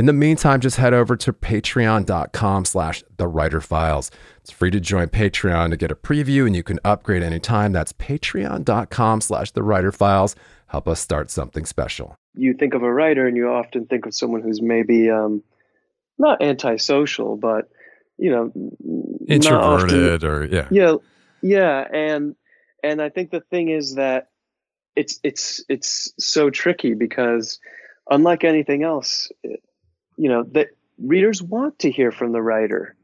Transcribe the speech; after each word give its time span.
In 0.00 0.06
the 0.06 0.14
meantime, 0.14 0.60
just 0.60 0.78
head 0.78 0.94
over 0.94 1.14
to 1.14 1.30
patreon.com 1.30 2.64
slash 2.64 3.04
the 3.18 3.28
writer 3.28 3.60
files. 3.60 4.10
It's 4.38 4.50
free 4.50 4.70
to 4.70 4.80
join 4.80 5.08
Patreon 5.08 5.68
to 5.72 5.76
get 5.76 5.90
a 5.90 5.94
preview 5.94 6.46
and 6.46 6.56
you 6.56 6.62
can 6.62 6.80
upgrade 6.86 7.22
anytime. 7.22 7.72
That's 7.72 7.92
patreon.com 7.92 9.20
slash 9.20 9.50
the 9.50 9.62
writer 9.62 9.92
files. 9.92 10.36
Help 10.68 10.88
us 10.88 11.00
start 11.00 11.30
something 11.30 11.66
special. 11.66 12.16
You 12.32 12.54
think 12.54 12.72
of 12.72 12.82
a 12.82 12.90
writer 12.90 13.26
and 13.26 13.36
you 13.36 13.50
often 13.50 13.84
think 13.84 14.06
of 14.06 14.14
someone 14.14 14.40
who's 14.40 14.62
maybe 14.62 15.10
um, 15.10 15.42
not 16.16 16.40
antisocial, 16.40 17.36
but 17.36 17.68
you 18.16 18.30
know, 18.30 18.52
introverted 19.28 20.24
or 20.24 20.46
yeah. 20.46 20.68
Yeah. 20.70 20.94
Yeah. 21.42 21.86
And 21.92 22.36
and 22.82 23.02
I 23.02 23.10
think 23.10 23.32
the 23.32 23.42
thing 23.50 23.68
is 23.68 23.96
that 23.96 24.28
it's 24.96 25.20
it's 25.22 25.62
it's 25.68 26.14
so 26.18 26.48
tricky 26.48 26.94
because 26.94 27.60
unlike 28.10 28.44
anything 28.44 28.82
else, 28.82 29.30
you 30.20 30.28
know 30.28 30.42
that 30.52 30.68
readers 30.98 31.42
want 31.42 31.78
to 31.78 31.90
hear 31.90 32.12
from 32.12 32.32
the 32.32 32.42
writer. 32.42 32.94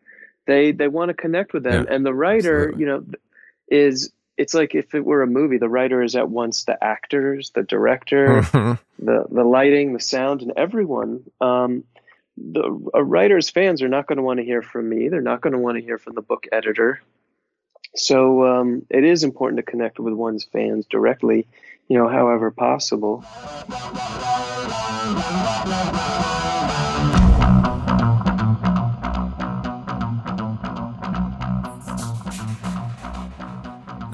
They 0.47 0.73
they 0.73 0.87
want 0.87 1.09
to 1.09 1.15
connect 1.15 1.55
with 1.55 1.63
them. 1.63 1.87
Yeah, 1.89 1.95
and 1.95 2.05
the 2.05 2.13
writer 2.13 2.69
absolutely. 2.69 2.81
you 2.81 2.87
know 2.87 3.05
is 3.69 4.13
it's 4.37 4.53
like 4.53 4.75
if 4.75 4.95
it 4.95 5.05
were 5.05 5.23
a 5.23 5.27
movie 5.27 5.57
the 5.57 5.69
writer 5.69 6.03
is 6.03 6.15
at 6.15 6.29
once 6.29 6.65
the 6.65 6.77
actors 6.85 7.51
the 7.55 7.63
director 7.63 8.43
the 8.99 9.25
the 9.31 9.45
lighting 9.45 9.95
the 9.95 10.01
sound 10.01 10.43
and 10.43 10.53
everyone. 10.57 11.25
Um 11.41 11.85
the 12.37 12.91
a 12.93 13.03
writer's 13.03 13.49
fans 13.49 13.81
are 13.81 13.89
not 13.89 14.07
going 14.07 14.19
to 14.19 14.23
want 14.23 14.39
to 14.39 14.45
hear 14.45 14.61
from 14.61 14.87
me. 14.91 15.09
They're 15.09 15.23
not 15.23 15.41
going 15.41 15.55
to 15.55 15.59
want 15.59 15.79
to 15.79 15.83
hear 15.83 15.97
from 15.97 16.17
the 16.17 16.21
book 16.21 16.47
editor. 16.53 17.01
So 17.95 18.45
um, 18.45 18.85
it 18.91 19.05
is 19.05 19.25
important 19.25 19.57
to 19.57 19.63
connect 19.63 19.99
with 19.99 20.13
one's 20.13 20.45
fans 20.45 20.85
directly 20.85 21.47
you 21.89 21.97
know 21.97 22.09
however 22.09 22.51
possible 22.51 23.25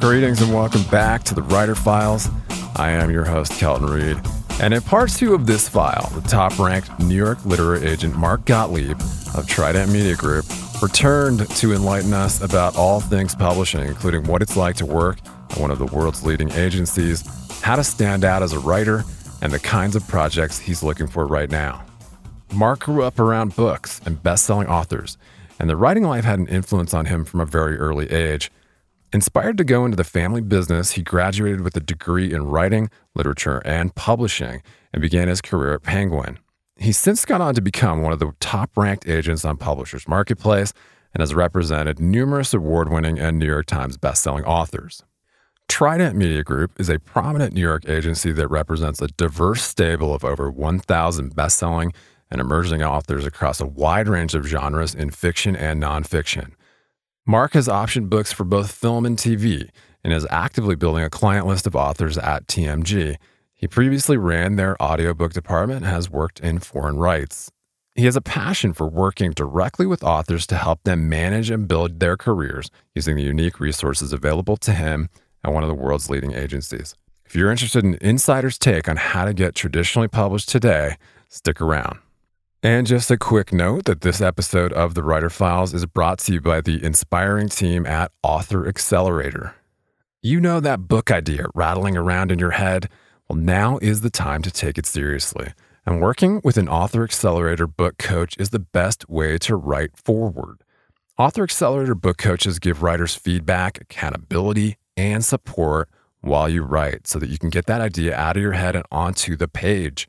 Greetings 0.03 0.43
and 0.43 0.53
welcome 0.53 0.83
back 0.91 1.23
to 1.23 1.33
the 1.33 1.43
Writer 1.43 1.77
Files. 1.77 2.29
I 2.75 2.91
am 2.91 3.13
your 3.13 3.25
host, 3.25 3.53
Kelton 3.53 3.87
Reed. 3.87 4.19
And 4.61 4.75
in 4.75 4.83
part 4.83 5.11
two 5.11 5.33
of 5.33 5.47
this 5.47 5.69
file, 5.69 6.11
the 6.13 6.29
top 6.29 6.59
ranked 6.59 6.99
New 6.99 7.15
York 7.15 7.47
literary 7.47 7.87
agent 7.87 8.17
Mark 8.17 8.45
Gottlieb 8.45 9.01
of 9.37 9.47
Trident 9.47 9.93
Media 9.93 10.17
Group 10.17 10.45
returned 10.83 11.49
to 11.49 11.73
enlighten 11.73 12.13
us 12.13 12.43
about 12.43 12.75
all 12.75 12.99
things 12.99 13.37
publishing, 13.37 13.87
including 13.87 14.25
what 14.25 14.43
it's 14.43 14.57
like 14.57 14.75
to 14.79 14.87
work 14.87 15.19
at 15.51 15.59
one 15.59 15.71
of 15.71 15.79
the 15.79 15.87
world's 15.87 16.27
leading 16.27 16.51
agencies, 16.51 17.23
how 17.61 17.77
to 17.77 17.85
stand 17.85 18.25
out 18.25 18.43
as 18.43 18.53
a 18.53 18.59
writer, 18.59 19.05
and 19.41 19.53
the 19.53 19.61
kinds 19.61 19.95
of 19.95 20.05
projects 20.09 20.59
he's 20.59 20.83
looking 20.83 21.07
for 21.07 21.29
right 21.29 21.49
now. 21.49 21.81
Mark 22.53 22.81
grew 22.81 23.05
up 23.05 23.21
around 23.21 23.55
books 23.55 24.01
and 24.05 24.21
best 24.21 24.47
selling 24.47 24.67
authors, 24.67 25.17
and 25.61 25.71
the 25.71 25.77
writing 25.77 26.03
life 26.03 26.25
had 26.25 26.41
an 26.41 26.49
influence 26.49 26.93
on 26.93 27.07
him 27.07 27.25
from 27.25 27.39
a 27.39 27.47
very 27.47 27.79
early 27.79 28.11
age. 28.11 28.51
Inspired 29.15 29.59
to 29.59 29.65
go 29.65 29.85
into 29.85 29.97
the 29.97 30.05
family 30.05 30.41
business, 30.41 30.93
he 30.93 31.03
graduated 31.03 31.61
with 31.61 31.77
a 31.77 31.81
degree 31.81 32.33
in 32.33 32.47
writing, 32.47 32.89
literature, 33.15 33.61
and 33.63 33.95
publishing 33.95 34.63
and 34.91 35.03
began 35.03 35.29
his 35.29 35.43
career 35.43 35.75
at 35.75 35.83
Penguin. 35.83 36.39
He's 36.79 36.97
since 36.97 37.27
gone 37.27 37.43
on 37.43 37.55
to 37.55 37.61
become 37.61 38.01
one 38.01 38.15
of 38.15 38.21
the 38.21 38.33
top 38.41 38.75
ranked 38.75 39.07
agents 39.07 39.45
on 39.45 39.59
Publishers 39.59 40.09
Marketplace 40.09 40.73
and 41.13 41.21
has 41.21 41.35
represented 41.35 42.01
numerous 42.01 42.55
award 42.55 42.89
winning 42.89 43.19
and 43.19 43.39
New 43.39 43.45
York 43.45 43.67
Times 43.67 43.99
bestselling 43.99 44.45
authors. 44.47 45.05
Trident 45.69 46.17
Media 46.17 46.43
Group 46.43 46.81
is 46.81 46.89
a 46.89 46.99
prominent 46.99 47.53
New 47.53 47.61
York 47.61 47.87
agency 47.87 48.33
that 48.33 48.49
represents 48.49 49.03
a 49.03 49.09
diverse 49.09 49.63
stable 49.63 50.15
of 50.15 50.25
over 50.25 50.51
1,000 50.51 51.37
best-selling 51.37 51.93
and 52.31 52.41
emerging 52.41 52.83
authors 52.83 53.27
across 53.27 53.61
a 53.61 53.67
wide 53.67 54.09
range 54.09 54.35
of 54.35 54.47
genres 54.47 54.95
in 54.95 55.11
fiction 55.11 55.55
and 55.55 55.83
nonfiction. 55.83 56.53
Mark 57.25 57.53
has 57.53 57.69
optioned 57.69 58.11
books 58.11 58.33
for 58.33 58.43
both 58.43 58.73
film 58.73 59.07
and 59.07 59.17
TV 59.17 59.71
and 60.03 60.13
is 60.13 60.27
actively 60.29 60.75
building 60.75 61.05
a 61.05 61.11
client 61.11 61.47
list 61.47 61.69
of 61.69 61.77
authors 61.77 62.19
at 62.19 62.49
TMG. 62.49 63.17
He 63.55 63.69
previously 63.69 64.17
ran 64.17 64.57
their 64.57 64.81
audiobook 64.83 65.33
department 65.33 65.85
and 65.85 65.87
has 65.87 66.11
worked 66.11 66.41
in 66.41 66.59
foreign 66.59 66.97
rights. 66.97 67.49
He 67.95 68.07
has 68.07 68.17
a 68.17 68.21
passion 68.21 68.73
for 68.73 68.89
working 68.89 69.31
directly 69.31 69.87
with 69.87 70.03
authors 70.03 70.49
to 70.49 70.57
help 70.57 70.83
them 70.83 71.09
manage 71.09 71.49
and 71.49 71.69
build 71.69 72.01
their 72.01 72.17
careers 72.17 72.71
using 72.93 73.15
the 73.15 73.23
unique 73.23 73.61
resources 73.61 74.13
available 74.13 74.57
to 74.57 74.73
him 74.73 75.09
at 75.45 75.53
one 75.53 75.63
of 75.63 75.69
the 75.69 75.77
world's 75.77 76.11
leading 76.11 76.33
agencies. 76.33 76.97
If 77.25 77.37
you're 77.37 77.53
interested 77.53 77.85
in 77.85 77.99
insider's 78.01 78.59
take 78.59 78.89
on 78.89 78.97
how 78.97 79.27
to 79.27 79.33
get 79.33 79.55
traditionally 79.55 80.09
published 80.09 80.49
today, 80.49 80.97
stick 81.29 81.61
around. 81.61 82.01
And 82.65 82.87
just 82.87 83.11
a 83.11 83.17
quick 83.17 83.53
note 83.53 83.87
that 83.87 84.03
this 84.03 84.21
episode 84.21 84.73
of 84.73 84.95
The 84.95 85.03
Writer 85.03 85.29
Files 85.29 85.75
is 85.75 85.85
brought 85.85 86.21
to 86.21 86.35
you 86.35 86.41
by 86.41 86.61
the 86.61 86.81
inspiring 86.85 87.49
team 87.49 87.85
at 87.85 88.13
Author 88.23 88.69
Accelerator. 88.69 89.57
You 90.23 90.41
know 90.41 90.61
that 90.61 90.87
book 90.87 91.11
idea 91.11 91.47
rattling 91.57 91.97
around 91.97 92.31
in 92.31 92.39
your 92.39 92.53
head? 92.53 92.89
Well, 93.29 93.37
now 93.37 93.79
is 93.83 94.03
the 94.03 94.11
time 94.11 94.43
to 94.43 94.51
take 94.53 94.79
it 94.79 94.87
seriously. 94.87 95.55
And 95.85 96.01
working 96.01 96.41
with 96.45 96.57
an 96.57 96.69
Author 96.69 97.03
Accelerator 97.03 97.67
book 97.67 97.99
coach 97.99 98.37
is 98.39 98.51
the 98.51 98.61
best 98.61 99.09
way 99.09 99.39
to 99.39 99.57
write 99.57 99.97
forward. 99.97 100.63
Author 101.19 101.43
Accelerator 101.43 101.97
book 101.97 102.17
coaches 102.17 102.61
give 102.61 102.81
writers 102.81 103.17
feedback, 103.17 103.81
accountability, 103.81 104.77
and 104.97 105.25
support 105.25 105.89
while 106.21 106.49
you 106.49 106.63
write 106.63 107.09
so 107.09 107.19
that 107.19 107.29
you 107.29 107.39
can 107.39 107.51
get 107.51 107.67
that 107.67 107.81
idea 107.81 108.15
out 108.15 108.37
of 108.37 108.43
your 108.43 108.53
head 108.53 108.77
and 108.77 108.87
onto 108.93 109.35
the 109.35 109.49
page. 109.49 110.09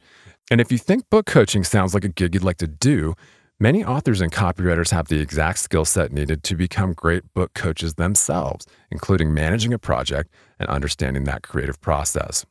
And 0.52 0.62
if 0.62 0.72
you 0.72 0.78
think 0.78 1.09
book 1.09 1.26
coaching 1.26 1.64
sounds 1.64 1.94
like 1.94 2.06
a 2.06 2.09
gig 2.09 2.34
you'd 2.34 2.44
like 2.44 2.58
to 2.58 2.68
do, 2.68 3.16
many 3.59 3.84
authors 3.84 4.22
and 4.22 4.31
copywriters 4.31 4.92
have 4.92 5.08
the 5.08 5.20
exact 5.20 5.59
skill 5.59 5.86
set 5.86 6.12
needed 6.12 6.44
to 6.44 6.56
become 6.56 6.94
great 6.94 7.34
book 7.34 7.54
coaches 7.54 7.96
themselves, 7.96 8.66
including 8.92 9.34
managing 9.34 9.74
a 9.74 9.80
project 9.80 10.30
and 10.59 10.70
understanding 10.70 11.24
that 11.24 11.44
creative 11.44 11.80
process. 11.82 12.46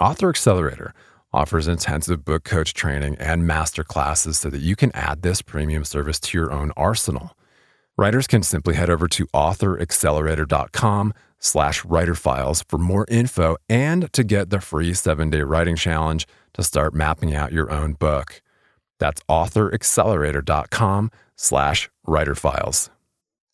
Author 0.00 0.28
Accelerator 0.28 0.94
offers 1.32 1.68
intensive 1.68 2.24
book 2.24 2.44
coach 2.44 2.72
training 2.72 3.16
and 3.18 3.46
master 3.46 3.84
classes 3.84 4.38
so 4.38 4.48
that 4.48 4.60
you 4.60 4.76
can 4.76 4.90
add 4.94 5.22
this 5.22 5.42
premium 5.42 5.84
service 5.84 6.18
to 6.20 6.38
your 6.38 6.52
own 6.52 6.72
arsenal. 6.76 7.36
Writers 7.98 8.26
can 8.26 8.42
simply 8.42 8.76
head 8.76 8.88
over 8.88 9.08
to 9.08 9.26
authoraccelerator.com 9.28 11.12
slash 11.38 11.82
writerfiles 11.82 12.64
for 12.68 12.78
more 12.78 13.06
info 13.08 13.56
and 13.68 14.12
to 14.12 14.24
get 14.24 14.50
the 14.50 14.60
free 14.60 14.94
seven-day 14.94 15.42
writing 15.42 15.76
challenge 15.76 16.26
to 16.54 16.62
start 16.62 16.94
mapping 16.94 17.34
out 17.34 17.52
your 17.52 17.70
own 17.70 17.92
book. 17.92 18.42
That's 18.98 19.22
authoraccelerator.com 19.28 21.10
slash 21.36 21.88
writerfiles. 22.06 22.90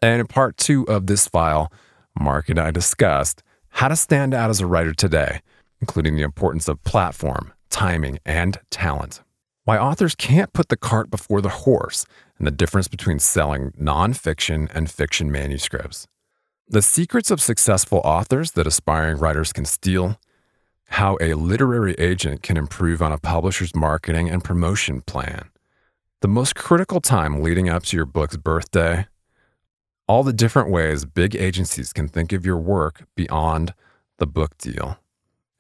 And 0.01 0.21
in 0.21 0.27
part 0.27 0.57
two 0.57 0.87
of 0.89 1.07
this 1.07 1.29
file, 1.29 1.73
Mark 2.19 2.49
and 2.49 2.59
I 2.59 2.71
discussed 2.71 3.43
how 3.69 3.89
to 3.89 3.97
stand 3.97 4.35
out 4.35 4.51
as 4.51 4.61
a 4.61 4.67
writer 4.67 4.95
today, 4.95 5.41
including 5.81 6.17
the 6.17 6.23
importance 6.23 6.69
of 6.69 6.83
platform, 6.85 7.53
timing, 7.71 8.19
and 8.25 8.59
talent. 8.71 9.21
Why 9.65 9.79
authors 9.79 10.15
can't 10.15 10.53
put 10.53 10.69
the 10.69 10.77
cart 10.77 11.11
before 11.11 11.41
the 11.41 11.49
horse, 11.49 12.07
and 12.39 12.47
the 12.47 12.53
difference 12.53 12.89
between 12.89 13.19
selling 13.19 13.71
nonfiction 13.73 14.69
and 14.75 14.91
fiction 14.91 15.31
manuscripts. 15.31 16.07
The 16.67 16.81
secrets 16.81 17.31
of 17.31 17.43
successful 17.43 18.01
authors 18.05 18.53
that 18.53 18.67
aspiring 18.67 19.19
writers 19.19 19.53
can 19.53 19.67
steal, 19.67 20.19
how 20.89 21.19
a 21.21 21.35
literary 21.35 21.93
agent 21.99 22.43
can 22.43 22.57
improve 22.57 23.03
on 23.03 23.13
a 23.13 23.19
publisher's 23.19 23.75
marketing 23.75 24.31
and 24.31 24.43
promotion 24.43 25.03
plan, 25.03 25.51
the 26.23 26.29
most 26.29 26.55
critical 26.55 27.03
time 27.03 27.43
leading 27.43 27.69
up 27.69 27.83
to 27.85 27.97
your 27.97 28.07
book's 28.07 28.39
birthday, 28.39 29.07
all 30.09 30.23
the 30.23 30.33
different 30.33 30.71
ways 30.71 31.05
big 31.05 31.37
agencies 31.37 31.93
can 31.93 32.09
think 32.09 32.33
of 32.33 32.47
your 32.47 32.59
work 32.59 33.05
beyond 33.15 33.75
the 34.17 34.27
book 34.27 34.57
deal, 34.57 34.99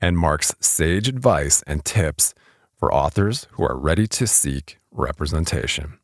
and 0.01 0.17
Mark's 0.17 0.55
sage 0.59 1.07
advice 1.07 1.63
and 1.67 1.85
tips 1.85 2.33
for 2.79 2.93
authors 2.93 3.47
who 3.53 3.63
are 3.63 3.77
ready 3.77 4.07
to 4.07 4.27
seek 4.27 4.79
representation. 4.91 5.99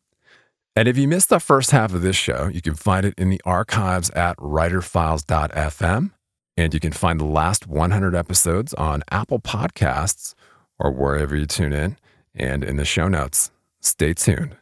And 0.80 0.88
if 0.88 0.96
you 0.96 1.06
missed 1.06 1.28
the 1.28 1.40
first 1.40 1.72
half 1.72 1.92
of 1.92 2.00
this 2.00 2.16
show, 2.16 2.48
you 2.48 2.62
can 2.62 2.74
find 2.74 3.04
it 3.04 3.12
in 3.18 3.28
the 3.28 3.42
archives 3.44 4.08
at 4.12 4.34
writerfiles.fm. 4.38 6.10
And 6.56 6.72
you 6.72 6.80
can 6.80 6.92
find 6.92 7.20
the 7.20 7.26
last 7.26 7.66
100 7.66 8.14
episodes 8.14 8.72
on 8.72 9.02
Apple 9.10 9.40
Podcasts 9.40 10.34
or 10.78 10.90
wherever 10.90 11.36
you 11.36 11.44
tune 11.44 11.74
in 11.74 11.98
and 12.34 12.64
in 12.64 12.76
the 12.76 12.86
show 12.86 13.08
notes. 13.08 13.50
Stay 13.80 14.14
tuned. 14.14 14.56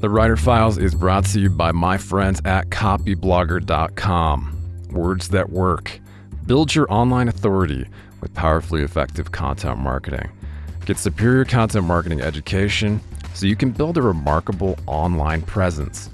The 0.00 0.08
Writer 0.08 0.38
Files 0.38 0.78
is 0.78 0.94
brought 0.94 1.26
to 1.26 1.40
you 1.40 1.50
by 1.50 1.72
my 1.72 1.98
friends 1.98 2.40
at 2.46 2.70
copyblogger.com. 2.70 4.88
Words 4.92 5.28
that 5.28 5.50
work. 5.50 6.00
Build 6.46 6.74
your 6.74 6.90
online 6.90 7.28
authority 7.28 7.86
with 8.22 8.32
powerfully 8.32 8.80
effective 8.80 9.30
content 9.30 9.78
marketing. 9.78 10.30
Get 10.86 10.96
superior 10.96 11.44
content 11.44 11.84
marketing 11.84 12.22
education 12.22 13.02
so 13.36 13.46
you 13.46 13.54
can 13.54 13.70
build 13.70 13.98
a 13.98 14.02
remarkable 14.02 14.78
online 14.86 15.42
presence. 15.42 16.08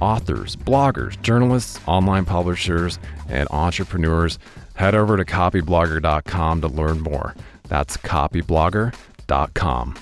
Authors, 0.00 0.56
bloggers, 0.56 1.20
journalists, 1.22 1.78
online 1.86 2.24
publishers, 2.24 2.98
and 3.28 3.46
entrepreneurs, 3.52 4.40
head 4.74 4.96
over 4.96 5.16
to 5.16 5.24
copyblogger.com 5.24 6.60
to 6.60 6.68
learn 6.68 7.00
more. 7.00 7.36
That's 7.68 7.96
copyblogger.com. 7.96 9.94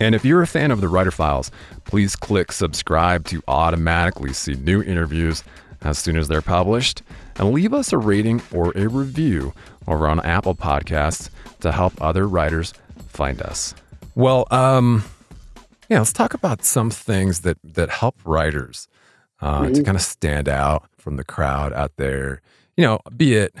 And 0.00 0.14
if 0.16 0.24
you're 0.24 0.42
a 0.42 0.48
fan 0.48 0.72
of 0.72 0.80
the 0.80 0.88
Writer 0.88 1.12
Files, 1.12 1.52
please 1.84 2.16
click 2.16 2.50
subscribe 2.50 3.24
to 3.26 3.40
automatically 3.46 4.32
see 4.32 4.54
new 4.54 4.82
interviews 4.82 5.44
as 5.82 5.96
soon 5.98 6.16
as 6.16 6.26
they're 6.26 6.42
published. 6.42 7.02
And 7.36 7.52
leave 7.52 7.72
us 7.72 7.92
a 7.92 7.98
rating 7.98 8.42
or 8.52 8.72
a 8.76 8.88
review 8.88 9.54
over 9.86 10.08
on 10.08 10.18
Apple 10.20 10.56
Podcasts 10.56 11.30
to 11.60 11.70
help 11.70 11.92
other 12.02 12.26
writers 12.26 12.74
find 13.08 13.40
us. 13.40 13.76
Well, 14.16 14.48
um, 14.50 15.04
yeah, 15.94 16.00
let's 16.00 16.12
talk 16.12 16.34
about 16.34 16.64
some 16.64 16.90
things 16.90 17.42
that 17.42 17.56
that 17.62 17.88
help 17.88 18.16
writers 18.24 18.88
uh, 19.40 19.62
mm-hmm. 19.62 19.74
to 19.74 19.82
kind 19.84 19.96
of 19.96 20.02
stand 20.02 20.48
out 20.48 20.88
from 20.98 21.14
the 21.14 21.22
crowd 21.22 21.72
out 21.72 21.92
there. 21.98 22.42
You 22.76 22.82
know, 22.82 22.98
be 23.16 23.34
it 23.34 23.54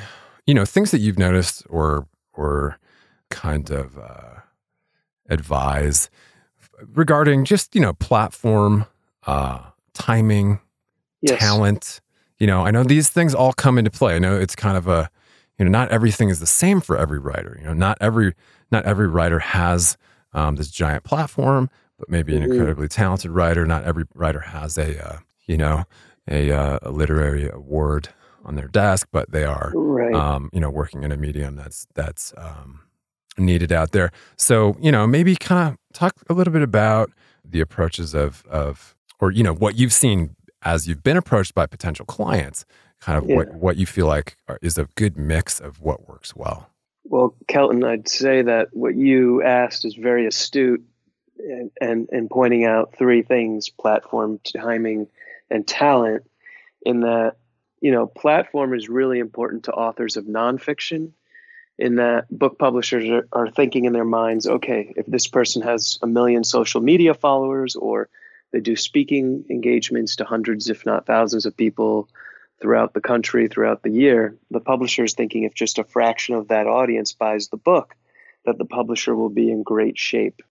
you 0.44 0.52
know 0.52 0.64
things 0.64 0.90
that 0.90 0.98
you've 0.98 1.16
noticed 1.16 1.62
or 1.70 2.08
or 2.32 2.80
kind 3.30 3.70
of 3.70 3.96
uh, 3.96 4.40
advise 5.28 6.10
regarding 6.92 7.44
just 7.44 7.72
you 7.72 7.80
know 7.80 7.92
platform 7.92 8.86
uh, 9.28 9.60
timing, 9.92 10.58
yes. 11.22 11.38
talent. 11.38 12.00
You 12.40 12.48
know, 12.48 12.66
I 12.66 12.72
know 12.72 12.82
these 12.82 13.10
things 13.10 13.32
all 13.32 13.52
come 13.52 13.78
into 13.78 13.92
play. 13.92 14.16
I 14.16 14.18
know 14.18 14.36
it's 14.36 14.56
kind 14.56 14.76
of 14.76 14.88
a 14.88 15.08
you 15.56 15.64
know 15.64 15.70
not 15.70 15.92
everything 15.92 16.30
is 16.30 16.40
the 16.40 16.48
same 16.48 16.80
for 16.80 16.98
every 16.98 17.20
writer. 17.20 17.56
You 17.60 17.68
know, 17.68 17.74
not 17.74 17.96
every 18.00 18.34
not 18.72 18.84
every 18.86 19.06
writer 19.06 19.38
has 19.38 19.96
um, 20.32 20.56
this 20.56 20.68
giant 20.68 21.04
platform 21.04 21.70
but 22.04 22.12
maybe 22.12 22.36
an 22.36 22.42
mm-hmm. 22.42 22.52
incredibly 22.52 22.88
talented 22.88 23.30
writer. 23.30 23.64
Not 23.64 23.84
every 23.84 24.04
writer 24.14 24.40
has 24.40 24.76
a, 24.76 25.06
uh, 25.06 25.18
you 25.46 25.56
know, 25.56 25.84
a, 26.28 26.50
uh, 26.50 26.78
a, 26.82 26.90
literary 26.90 27.48
award 27.48 28.10
on 28.44 28.56
their 28.56 28.68
desk, 28.68 29.08
but 29.10 29.30
they 29.30 29.44
are, 29.44 29.72
right. 29.74 30.14
um, 30.14 30.50
you 30.52 30.60
know, 30.60 30.70
working 30.70 31.02
in 31.02 31.12
a 31.12 31.16
medium 31.16 31.56
that's 31.56 31.86
that's 31.94 32.34
um, 32.36 32.80
needed 33.38 33.72
out 33.72 33.92
there. 33.92 34.10
So, 34.36 34.76
you 34.80 34.92
know, 34.92 35.06
maybe 35.06 35.34
kind 35.36 35.70
of 35.72 35.78
talk 35.94 36.14
a 36.28 36.34
little 36.34 36.52
bit 36.52 36.62
about 36.62 37.10
the 37.42 37.60
approaches 37.60 38.14
of 38.14 38.44
of, 38.50 38.94
or 39.18 39.30
you 39.30 39.42
know, 39.42 39.54
what 39.54 39.76
you've 39.76 39.92
seen 39.92 40.36
as 40.62 40.86
you've 40.86 41.02
been 41.02 41.16
approached 41.16 41.54
by 41.54 41.66
potential 41.66 42.04
clients. 42.04 42.66
Kind 43.00 43.22
of 43.22 43.28
yeah. 43.28 43.36
what 43.36 43.54
what 43.54 43.76
you 43.76 43.86
feel 43.86 44.06
like 44.06 44.36
is 44.60 44.76
a 44.76 44.88
good 44.94 45.16
mix 45.16 45.58
of 45.58 45.80
what 45.80 46.06
works 46.06 46.36
well. 46.36 46.70
Well, 47.04 47.34
Kelton, 47.48 47.84
I'd 47.84 48.08
say 48.08 48.42
that 48.42 48.68
what 48.72 48.94
you 48.94 49.42
asked 49.42 49.84
is 49.84 49.94
very 49.94 50.26
astute 50.26 50.82
and, 51.38 52.08
and, 52.10 52.30
pointing 52.30 52.64
out 52.64 52.94
three 52.96 53.22
things 53.22 53.68
platform, 53.68 54.40
timing, 54.56 55.08
and 55.50 55.66
talent. 55.66 56.24
In 56.82 57.00
that, 57.00 57.36
you 57.80 57.92
know, 57.92 58.06
platform 58.06 58.74
is 58.74 58.88
really 58.88 59.18
important 59.18 59.64
to 59.64 59.72
authors 59.72 60.16
of 60.16 60.24
nonfiction. 60.24 61.12
In 61.78 61.96
that, 61.96 62.26
book 62.30 62.58
publishers 62.58 63.08
are, 63.08 63.26
are 63.32 63.50
thinking 63.50 63.84
in 63.84 63.92
their 63.92 64.04
minds, 64.04 64.46
okay, 64.46 64.92
if 64.96 65.06
this 65.06 65.26
person 65.26 65.62
has 65.62 65.98
a 66.02 66.06
million 66.06 66.44
social 66.44 66.80
media 66.80 67.14
followers 67.14 67.74
or 67.74 68.08
they 68.52 68.60
do 68.60 68.76
speaking 68.76 69.44
engagements 69.50 70.16
to 70.16 70.24
hundreds, 70.24 70.68
if 70.68 70.86
not 70.86 71.06
thousands, 71.06 71.46
of 71.46 71.56
people 71.56 72.08
throughout 72.60 72.94
the 72.94 73.00
country 73.00 73.48
throughout 73.48 73.82
the 73.82 73.90
year, 73.90 74.36
the 74.50 74.60
publisher 74.60 75.02
is 75.02 75.14
thinking 75.14 75.42
if 75.42 75.54
just 75.54 75.78
a 75.78 75.84
fraction 75.84 76.36
of 76.36 76.48
that 76.48 76.68
audience 76.68 77.12
buys 77.12 77.48
the 77.48 77.56
book, 77.56 77.96
that 78.46 78.56
the 78.58 78.64
publisher 78.64 79.16
will 79.16 79.28
be 79.28 79.50
in 79.50 79.64
great 79.64 79.98
shape 79.98 80.42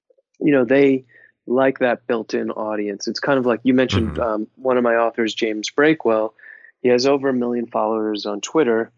you 0.44 0.52
know 0.52 0.66
they 0.66 1.06
like 1.48 1.80
that 1.80 2.08
built-in 2.08 2.52
audience. 2.52 3.08
It's 3.08 3.20
kind 3.20 3.38
of 3.38 3.46
like 3.46 3.60
you 3.64 3.74
mentioned 3.74 4.12
mm-hmm. 4.12 4.22
um, 4.22 4.48
one 4.56 4.78
of 4.78 4.84
my 4.84 4.96
authors, 4.96 5.34
James 5.34 5.70
Breakwell. 5.70 6.34
He 6.82 6.90
has 6.90 7.06
over 7.06 7.30
a 7.30 7.34
million 7.34 7.68
followers 7.68 8.26
on 8.26 8.42
Twitter. 8.42 8.92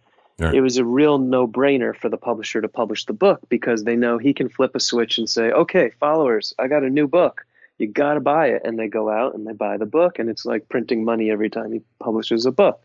It 0.53 0.61
was 0.61 0.77
a 0.77 0.83
real 0.83 1.17
no-brainer 1.17 1.95
for 1.95 2.09
the 2.09 2.17
publisher 2.17 2.59
to 2.59 2.67
publish 2.67 3.05
the 3.05 3.13
book 3.13 3.39
because 3.47 3.83
they 3.83 3.95
know 3.95 4.17
he 4.17 4.33
can 4.33 4.49
flip 4.49 4.75
a 4.75 4.81
switch 4.81 5.17
and 5.17 5.29
say, 5.29 5.51
"Okay, 5.51 5.91
followers, 5.99 6.53
I 6.59 6.67
got 6.67 6.83
a 6.83 6.89
new 6.89 7.07
book. 7.07 7.45
You 7.77 7.87
got 7.87 8.15
to 8.15 8.19
buy 8.19 8.47
it." 8.47 8.63
And 8.65 8.77
they 8.77 8.89
go 8.89 9.09
out 9.09 9.33
and 9.33 9.47
they 9.47 9.53
buy 9.53 9.77
the 9.77 9.85
book, 9.85 10.19
and 10.19 10.29
it's 10.29 10.45
like 10.45 10.67
printing 10.67 11.05
money 11.05 11.31
every 11.31 11.49
time 11.49 11.71
he 11.71 11.81
publishes 11.99 12.45
a 12.45 12.51
book. 12.51 12.81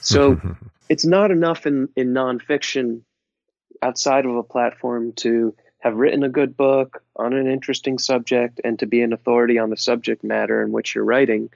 So 0.00 0.40
it's 0.88 1.04
not 1.04 1.32
enough 1.32 1.66
in 1.66 1.88
in 1.96 2.14
nonfiction 2.14 3.00
outside 3.82 4.24
of 4.24 4.36
a 4.36 4.42
platform 4.42 5.12
to 5.14 5.54
have 5.78 5.94
written 5.96 6.24
a 6.24 6.28
good 6.28 6.56
book 6.56 7.02
on 7.16 7.32
an 7.32 7.46
interesting 7.46 7.98
subject 7.98 8.60
and 8.64 8.78
to 8.78 8.86
be 8.86 9.00
an 9.00 9.12
authority 9.12 9.58
on 9.58 9.70
the 9.70 9.76
subject 9.76 10.24
matter 10.24 10.62
in 10.62 10.72
which 10.72 10.94
you're 10.94 11.04
writing, 11.04 11.50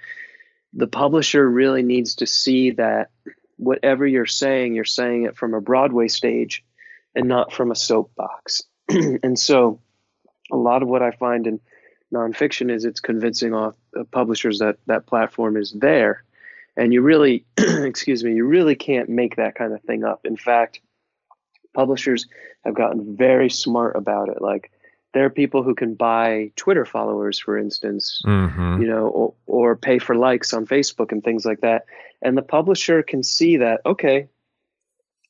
the 0.73 0.87
publisher 0.87 1.49
really 1.49 1.83
needs 1.83 2.17
to 2.17 2.27
see 2.27 2.71
that 2.73 3.11
whatever 3.57 4.07
you're 4.07 4.27
saying, 4.27 4.75
you're 4.75 4.85
saying 4.85 5.25
it 5.25 5.37
from 5.37 5.55
a 5.55 5.61
Broadway 5.61 6.09
stage 6.09 6.65
and 7.15 7.29
not 7.29 7.53
from 7.53 7.71
a 7.71 7.77
soapbox. 7.77 8.63
and 8.89 9.39
so, 9.39 9.81
a 10.51 10.57
lot 10.57 10.83
of 10.83 10.89
what 10.89 11.03
I 11.03 11.13
find 11.13 11.47
in 11.47 11.61
nonfiction 12.13 12.71
is 12.71 12.85
it's 12.85 13.01
convincing 13.01 13.55
off 13.55 13.75
uh, 13.99 14.05
publishers 14.05 14.59
that 14.59 14.77
that 14.87 15.07
platform 15.07 15.57
is 15.57 15.73
there. 15.73 16.25
And 16.77 16.93
you 16.93 17.03
really, 17.03 17.45
excuse 17.59 18.23
me, 18.25 18.35
you 18.35 18.47
really 18.47 18.75
can't 18.75 19.09
make 19.09 19.37
that 19.37 19.55
kind 19.55 19.73
of 19.73 19.83
thing 19.83 20.05
up. 20.05 20.25
In 20.25 20.37
fact, 20.37 20.81
publishers 21.75 22.27
have 22.65 22.75
gotten 22.75 23.17
very 23.17 23.51
smart 23.51 23.97
about 23.97 24.29
it. 24.29 24.41
Like 24.41 24.71
there 25.13 25.25
are 25.25 25.31
people 25.31 25.63
who 25.63 25.75
can 25.75 25.95
buy 25.95 26.53
Twitter 26.57 26.85
followers, 26.85 27.39
for 27.39 27.59
instance, 27.59 28.23
mm-hmm. 28.25 28.83
you 28.83 28.89
know, 28.89 29.09
or, 29.09 29.35
or 29.47 29.77
pay 29.77 29.99
for 29.99 30.15
likes 30.15 30.53
on 30.53 30.67
Facebook 30.67 31.13
and 31.13 31.23
things 31.23 31.45
like 31.45 31.61
that. 31.61 31.85
And 32.23 32.37
the 32.37 32.43
publisher 32.43 33.03
can 33.03 33.23
see 33.23 33.59
that, 33.59 33.81
okay, 33.85 34.29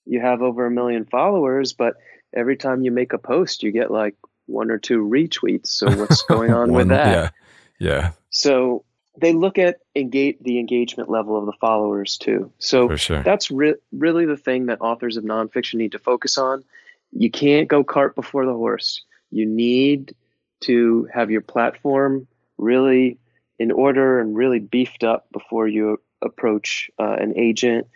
you 0.05 0.21
have 0.21 0.43
over 0.43 0.67
a 0.67 0.71
million 0.71 1.05
followers, 1.05 1.73
but 1.73 1.95
every 2.35 2.57
time 2.57 2.83
you 2.83 2.91
make 2.91 3.13
a 3.13 3.19
post, 3.19 3.63
you 3.63 3.73
get 3.73 3.91
like 3.91 4.17
one 4.47 4.71
or 4.71 4.79
two 4.79 4.99
retweets. 4.99 5.69
So 5.69 5.91
what's 5.97 6.23
going 6.29 6.53
on 6.53 6.73
with 6.73 6.89
that? 6.89 7.07
Yeah. 7.09 7.31
Yeah. 7.79 8.11
So 8.31 8.85
they 9.17 9.33
look 9.33 9.59
at 9.59 9.81
engage 9.95 10.39
the 10.41 10.59
engagement 10.59 11.11
level 11.11 11.37
of 11.37 11.47
the 11.47 11.53
followers 11.53 12.17
too. 12.17 12.51
So 12.59 12.97
sure. 12.97 13.23
that's 13.23 13.51
re- 13.51 13.75
really 13.93 14.27
the 14.27 14.37
thing 14.37 14.67
that 14.67 14.81
authors 14.81 15.17
of 15.17 15.25
nonfiction 15.25 15.75
need 15.75 15.93
to 15.93 15.99
focus 15.99 16.39
on. 16.39 16.65
You 17.13 17.31
can't 17.31 17.69
go 17.69 17.85
cart 17.85 18.15
before 18.15 18.47
the 18.47 18.55
horse. 18.55 19.03
You 19.31 19.45
need 19.45 20.15
to 20.61 21.09
have 21.13 21.31
your 21.31 21.43
platform 21.43 22.27
really 22.57 23.19
in 23.59 23.71
order 23.71 24.19
and 24.19 24.35
really 24.35 24.61
beefed 24.61 25.05
up 25.05 25.27
before 25.33 25.69
you 25.69 26.01
approach 26.23 26.91
uh, 26.99 27.17
an 27.19 27.35
agent 27.37 27.87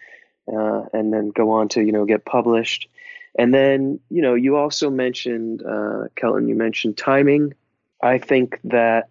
uh, 0.53 0.83
and 0.93 1.13
then 1.13 1.31
go 1.31 1.51
on 1.51 1.69
to 1.69 1.83
you 1.83 1.93
know 1.93 2.05
get 2.05 2.25
published. 2.25 2.89
And 3.39 3.55
then 3.55 4.01
you 4.11 4.21
know 4.21 4.35
you 4.35 4.57
also 4.57 4.91
mentioned 4.91 5.63
uh, 5.63 6.05
Kelton. 6.15 6.49
You 6.49 6.55
mentioned 6.55 6.99
timing. 6.99 7.55
I 8.03 8.19
think 8.19 8.61
that 8.65 9.09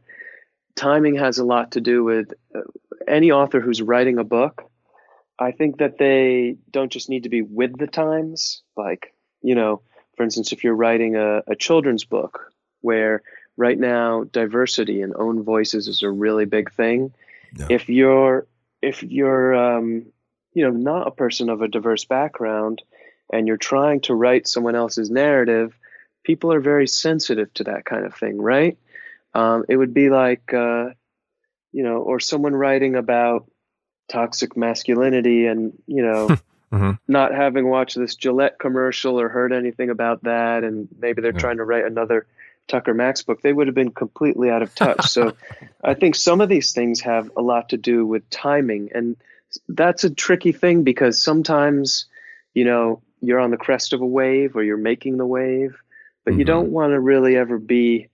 timing 0.76 1.16
has 1.16 1.38
a 1.38 1.46
lot 1.46 1.72
to 1.72 1.82
do 1.82 2.04
with 2.04 2.34
uh, 2.54 2.62
any 3.08 3.32
author 3.32 3.60
who's 3.60 3.82
writing 3.82 4.18
a 4.18 4.24
book. 4.24 4.64
I 5.38 5.52
think 5.52 5.80
that 5.80 5.98
they 5.98 6.58
don't 6.72 6.92
just 6.92 7.10
need 7.10 7.24
to 7.24 7.30
be 7.30 7.42
with 7.42 7.78
the 7.78 7.88
times. 7.88 8.62
Like, 8.78 9.14
you 9.42 9.56
know, 9.56 9.82
for 10.16 10.24
instance, 10.24 10.52
if 10.52 10.64
you're 10.64 10.76
writing 10.76 11.16
a, 11.16 11.44
a 11.48 11.56
children's 11.56 12.06
book 12.06 12.52
where 12.82 13.22
right 13.58 13.78
now 13.78 14.24
diversity 14.24 15.02
and 15.02 15.14
own 15.16 15.44
voices 15.44 15.88
is 15.88 16.04
a 16.04 16.10
really 16.10 16.46
big 16.46 16.72
thing. 16.72 17.14
Yeah. 17.58 17.68
If 17.70 17.90
you're 17.90 18.48
if 18.82 19.04
you're 19.04 19.56
um, 19.56 20.06
you 20.54 20.64
know 20.64 20.72
not 20.72 21.08
a 21.08 21.12
person 21.12 21.50
of 21.50 21.62
a 21.62 21.68
diverse 21.68 22.06
background 22.06 22.82
and 23.32 23.48
you're 23.48 23.58
trying 23.58 24.02
to 24.02 24.14
write 24.14 24.48
someone 24.48 24.76
else's 24.76 25.10
narrative, 25.10 25.78
people 26.24 26.54
are 26.54 26.60
very 26.60 26.88
sensitive 26.88 27.54
to 27.56 27.64
that 27.66 27.86
kind 27.86 28.06
of 28.06 28.14
thing, 28.14 28.42
right? 28.42 28.78
Um, 29.36 29.66
it 29.70 29.78
would 29.78 29.94
be 29.94 30.10
like, 30.10 30.54
uh, 30.54 30.90
you 31.72 31.84
know, 31.84 31.98
or 31.98 32.20
someone 32.20 32.56
writing 32.56 32.96
about 32.96 33.50
toxic 34.08 34.56
masculinity 34.56 35.48
and 35.48 35.74
you 35.88 36.04
know 36.04 36.28
mm-hmm. 36.72 36.92
not 37.08 37.34
having 37.34 37.68
watched 37.68 37.98
this 37.98 38.16
Gillette 38.16 38.60
commercial 38.60 39.20
or 39.20 39.30
heard 39.30 39.52
anything 39.52 39.90
about 39.90 40.24
that, 40.24 40.64
and 40.64 40.88
maybe 40.98 41.22
they're 41.22 41.34
yeah. 41.34 41.40
trying 41.40 41.58
to 41.58 41.66
write 41.66 41.86
another 41.86 42.26
Tucker 42.68 42.94
Max 42.94 43.22
book, 43.22 43.42
they 43.42 43.54
would 43.54 43.68
have 43.68 43.76
been 43.76 43.92
completely 43.92 44.50
out 44.50 44.62
of 44.62 44.74
touch. 44.74 45.08
so 45.08 45.36
I 45.84 45.94
think 45.94 46.16
some 46.16 46.42
of 46.42 46.50
these 46.50 46.74
things 46.74 47.02
have 47.02 47.32
a 47.38 47.42
lot 47.42 47.70
to 47.70 47.78
do 47.78 48.06
with 48.06 48.30
timing. 48.30 48.90
And 48.94 49.18
that's 49.70 50.04
a 50.04 50.10
tricky 50.10 50.52
thing 50.52 50.84
because 50.84 51.22
sometimes, 51.22 52.06
you 52.54 52.66
know, 52.66 53.02
you're 53.22 53.40
on 53.40 53.52
the 53.52 53.58
crest 53.58 53.94
of 53.94 54.02
a 54.02 54.06
wave 54.06 54.56
or 54.56 54.64
you're 54.64 54.78
making 54.78 55.18
the 55.18 55.26
wave, 55.26 55.76
but 56.24 56.32
mm-hmm. 56.32 56.40
you 56.40 56.46
don't 56.46 56.72
want 56.72 56.92
to 56.92 57.00
really 57.00 57.36
ever 57.38 57.58
be 57.58 58.10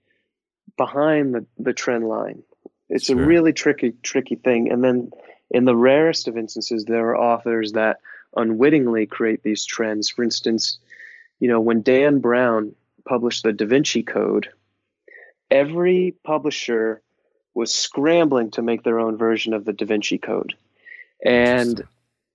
behind 0.76 1.34
the, 1.34 1.46
the 1.58 1.72
trend 1.72 2.08
line. 2.08 2.42
It's 2.88 3.06
sure. 3.06 3.20
a 3.20 3.26
really 3.26 3.52
tricky, 3.52 3.94
tricky 4.02 4.36
thing. 4.36 4.70
And 4.70 4.82
then 4.82 5.10
in 5.50 5.64
the 5.64 5.76
rarest 5.76 6.28
of 6.28 6.36
instances, 6.36 6.84
there 6.84 7.08
are 7.10 7.16
authors 7.16 7.72
that 7.72 8.00
unwittingly 8.36 9.06
create 9.06 9.42
these 9.42 9.64
trends. 9.64 10.08
For 10.08 10.22
instance, 10.22 10.78
you 11.40 11.48
know, 11.48 11.60
when 11.60 11.82
Dan 11.82 12.20
Brown 12.20 12.74
published 13.04 13.42
the 13.42 13.52
Da 13.52 13.66
Vinci 13.66 14.02
Code, 14.02 14.48
every 15.50 16.14
publisher 16.24 17.02
was 17.54 17.72
scrambling 17.72 18.50
to 18.52 18.62
make 18.62 18.82
their 18.82 18.98
own 18.98 19.18
version 19.18 19.52
of 19.52 19.64
the 19.64 19.72
Da 19.72 19.84
Vinci 19.84 20.18
Code. 20.18 20.54
And 21.24 21.82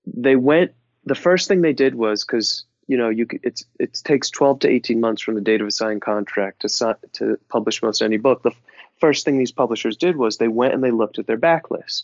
they 0.05 0.35
went, 0.35 0.73
the 1.05 1.15
first 1.15 1.47
thing 1.47 1.61
they 1.61 1.73
did 1.73 1.95
was 1.95 2.23
because 2.23 2.65
you 2.87 2.97
know, 2.97 3.09
you 3.09 3.27
it's 3.43 3.65
it 3.79 3.99
takes 4.03 4.29
12 4.29 4.59
to 4.59 4.69
18 4.69 4.99
months 4.99 5.21
from 5.21 5.35
the 5.35 5.41
date 5.41 5.61
of 5.61 5.67
a 5.67 5.71
signed 5.71 6.01
contract 6.01 6.61
to 6.61 6.97
to 7.13 7.37
publish 7.49 7.83
most 7.83 8.01
any 8.01 8.17
book. 8.17 8.43
The 8.43 8.55
first 8.99 9.25
thing 9.25 9.37
these 9.37 9.51
publishers 9.51 9.97
did 9.97 10.15
was 10.15 10.37
they 10.37 10.47
went 10.47 10.73
and 10.73 10.83
they 10.83 10.91
looked 10.91 11.19
at 11.19 11.27
their 11.27 11.37
backlist 11.37 12.03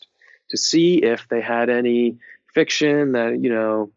to 0.49 0.57
see 0.57 0.97
if 0.97 1.27
they 1.29 1.41
had 1.41 1.69
any 1.69 2.17
fiction 2.53 3.13
that 3.13 3.39
you 3.41 3.49
know 3.49 3.91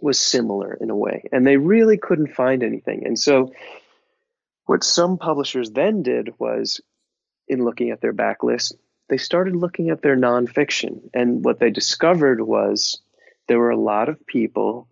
was 0.00 0.20
similar 0.20 0.74
in 0.74 0.90
a 0.90 0.96
way, 0.96 1.24
and 1.32 1.46
they 1.46 1.56
really 1.56 1.98
couldn't 1.98 2.34
find 2.34 2.62
anything. 2.62 3.04
And 3.04 3.18
so, 3.18 3.52
what 4.66 4.84
some 4.84 5.18
publishers 5.18 5.70
then 5.70 6.02
did 6.02 6.34
was, 6.38 6.80
in 7.48 7.64
looking 7.64 7.90
at 7.90 8.00
their 8.00 8.12
backlist, 8.12 8.74
they 9.08 9.16
started 9.16 9.56
looking 9.56 9.90
at 9.90 10.02
their 10.02 10.16
nonfiction, 10.16 11.00
and 11.14 11.44
what 11.44 11.58
they 11.58 11.70
discovered 11.70 12.40
was 12.40 13.00
there 13.48 13.58
were 13.58 13.70
a 13.70 13.80
lot 13.80 14.08
of 14.08 14.24
people 14.26 14.88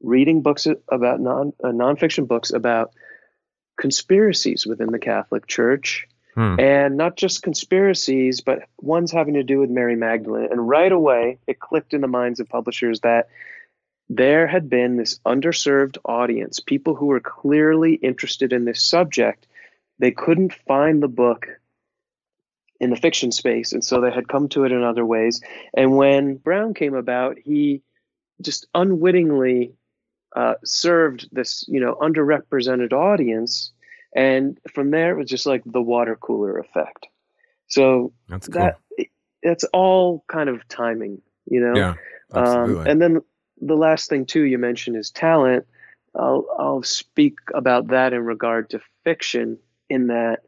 reading 0.00 0.42
books 0.42 0.66
about 0.88 1.20
non 1.20 1.52
uh, 1.62 1.68
nonfiction 1.68 2.26
books 2.26 2.52
about 2.52 2.92
conspiracies 3.78 4.66
within 4.66 4.92
the 4.92 4.98
Catholic 4.98 5.46
Church. 5.46 6.06
Hmm. 6.34 6.60
And 6.60 6.96
not 6.98 7.16
just 7.16 7.42
conspiracies, 7.42 8.42
but 8.42 8.68
ones 8.78 9.10
having 9.10 9.34
to 9.34 9.42
do 9.42 9.58
with 9.58 9.70
Mary 9.70 9.96
Magdalene. 9.96 10.48
And 10.50 10.68
right 10.68 10.92
away, 10.92 11.38
it 11.46 11.60
clicked 11.60 11.94
in 11.94 12.02
the 12.02 12.08
minds 12.08 12.40
of 12.40 12.48
publishers 12.48 13.00
that 13.00 13.28
there 14.08 14.46
had 14.46 14.68
been 14.68 14.96
this 14.96 15.18
underserved 15.26 15.96
audience, 16.04 16.60
people 16.60 16.94
who 16.94 17.06
were 17.06 17.20
clearly 17.20 17.94
interested 17.94 18.52
in 18.52 18.64
this 18.64 18.84
subject. 18.84 19.46
They 19.98 20.10
couldn't 20.10 20.52
find 20.52 21.02
the 21.02 21.08
book 21.08 21.46
in 22.78 22.90
the 22.90 22.96
fiction 22.96 23.32
space, 23.32 23.72
and 23.72 23.82
so 23.82 24.00
they 24.00 24.10
had 24.10 24.28
come 24.28 24.48
to 24.50 24.64
it 24.64 24.72
in 24.72 24.82
other 24.82 25.04
ways. 25.04 25.40
And 25.74 25.96
when 25.96 26.36
Brown 26.36 26.74
came 26.74 26.94
about, 26.94 27.38
he 27.42 27.82
just 28.42 28.66
unwittingly 28.74 29.72
uh, 30.36 30.54
served 30.64 31.28
this, 31.32 31.64
you 31.66 31.80
know, 31.80 31.94
underrepresented 31.94 32.92
audience, 32.92 33.72
and 34.14 34.58
from 34.72 34.90
there 34.90 35.12
it 35.12 35.18
was 35.18 35.30
just 35.30 35.46
like 35.46 35.62
the 35.64 35.82
water 35.82 36.14
cooler 36.14 36.58
effect. 36.58 37.06
So 37.68 38.12
that's 38.28 38.46
cool. 38.46 38.62
that 38.62 38.78
it's 39.42 39.64
all 39.72 40.24
kind 40.28 40.48
of 40.48 40.66
timing, 40.68 41.22
you 41.50 41.60
know. 41.60 41.74
Yeah, 41.74 41.94
absolutely. 42.34 42.82
Um, 42.82 42.86
and 42.86 43.02
then 43.02 43.20
the 43.60 43.76
last 43.76 44.08
thing 44.10 44.26
too 44.26 44.42
you 44.42 44.58
mentioned 44.58 44.96
is 44.96 45.10
talent. 45.10 45.66
I'll 46.14 46.46
I'll 46.58 46.82
speak 46.82 47.38
about 47.54 47.88
that 47.88 48.12
in 48.12 48.24
regard 48.24 48.70
to 48.70 48.80
fiction, 49.04 49.58
in 49.88 50.08
that 50.08 50.40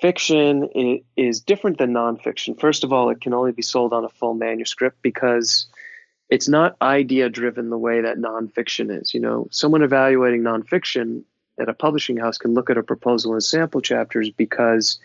fiction 0.00 1.02
is 1.16 1.40
different 1.40 1.78
than 1.78 1.92
nonfiction. 1.92 2.60
First 2.60 2.84
of 2.84 2.92
all, 2.92 3.10
it 3.10 3.20
can 3.20 3.34
only 3.34 3.52
be 3.52 3.62
sold 3.62 3.92
on 3.92 4.04
a 4.04 4.08
full 4.08 4.34
manuscript 4.34 4.98
because 5.02 5.66
it's 6.28 6.48
not 6.48 6.76
idea 6.80 7.28
driven 7.28 7.70
the 7.70 7.78
way 7.78 8.00
that 8.00 8.18
nonfiction 8.18 9.00
is. 9.00 9.14
You 9.14 9.20
know, 9.20 9.48
someone 9.50 9.82
evaluating 9.82 10.42
nonfiction 10.42 11.22
at 11.58 11.68
a 11.68 11.74
publishing 11.74 12.16
house 12.16 12.38
can 12.38 12.54
look 12.54 12.70
at 12.70 12.78
a 12.78 12.82
proposal 12.82 13.32
and 13.32 13.42
sample 13.42 13.80
chapters 13.80 14.30
because 14.30 14.98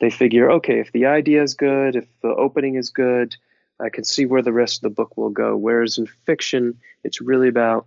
they 0.00 0.10
figure, 0.10 0.50
okay, 0.50 0.80
if 0.80 0.92
the 0.92 1.06
idea 1.06 1.42
is 1.42 1.54
good, 1.54 1.96
if 1.96 2.06
the 2.22 2.28
opening 2.28 2.76
is 2.76 2.90
good, 2.90 3.36
I 3.80 3.88
can 3.88 4.04
see 4.04 4.26
where 4.26 4.42
the 4.42 4.52
rest 4.52 4.78
of 4.78 4.82
the 4.82 4.94
book 4.94 5.16
will 5.16 5.30
go. 5.30 5.56
Whereas 5.56 5.98
in 5.98 6.06
fiction, 6.26 6.78
it's 7.04 7.20
really 7.20 7.48
about 7.48 7.86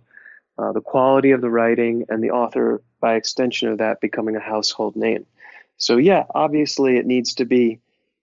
uh, 0.58 0.72
the 0.72 0.80
quality 0.80 1.30
of 1.30 1.40
the 1.40 1.50
writing 1.50 2.04
and 2.08 2.22
the 2.22 2.30
author, 2.30 2.82
by 3.00 3.14
extension 3.14 3.68
of 3.68 3.78
that, 3.78 4.00
becoming 4.00 4.36
a 4.36 4.40
household 4.40 4.96
name. 4.96 5.26
So, 5.78 5.96
yeah, 5.96 6.24
obviously 6.34 6.96
it 6.96 7.06
needs 7.06 7.34
to 7.34 7.44
be 7.44 7.80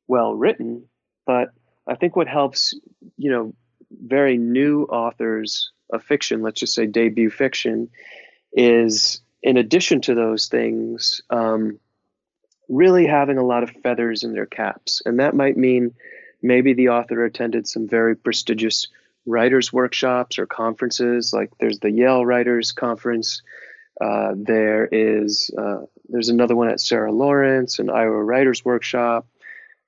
well 0.08 0.34
written, 0.34 0.84
but 1.26 1.50
I 1.88 1.96
think 1.96 2.16
what 2.16 2.28
helps, 2.28 2.74
you 3.18 3.30
know, 3.30 3.54
very 4.06 4.38
new 4.38 4.84
authors 4.84 5.72
of 5.92 6.04
fiction, 6.04 6.42
let's 6.42 6.60
just 6.60 6.74
say 6.74 6.86
debut 6.86 7.30
fiction, 7.30 7.90
is 8.54 9.22
in 9.42 9.58
addition 9.58 10.02
to 10.02 10.16
those 10.16 10.48
things, 10.48 11.22
um, 11.30 11.80
really 12.70 13.06
having 13.06 13.38
a 13.38 13.46
lot 13.46 13.64
of 13.64 13.70
feathers 13.84 14.24
in 14.24 14.34
their 14.34 14.46
caps. 14.46 15.02
And 15.06 15.20
that 15.20 15.36
might 15.36 15.58
mean 15.58 15.94
maybe 16.42 16.74
the 16.74 16.90
author 16.90 17.24
attended 17.24 17.68
some 17.68 17.88
very 17.88 18.16
prestigious 18.16 18.88
writers' 19.26 19.72
workshops 19.72 20.38
or 20.38 20.46
conferences, 20.46 21.34
like 21.34 21.52
there's 21.60 21.80
the 21.80 21.92
Yale 21.92 22.26
Writers 22.26 22.72
Conference. 22.72 23.42
Uh, 24.02 24.34
there 24.36 24.88
is 24.92 25.52
uh, 25.58 25.82
there's 26.10 26.30
another 26.30 26.56
one 26.56 26.70
at 26.70 26.82
Sarah 26.82 27.12
Lawrence, 27.12 27.80
an 27.80 27.90
Iowa 27.90 28.24
Writers 28.24 28.66
Workshop. 28.66 29.28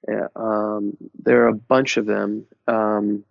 Uh, 0.08 0.28
um, 0.36 0.96
there 1.24 1.44
are 1.44 1.48
a 1.48 1.54
bunch 1.54 1.98
of 1.98 2.06
them. 2.06 2.46
Um, 2.68 3.24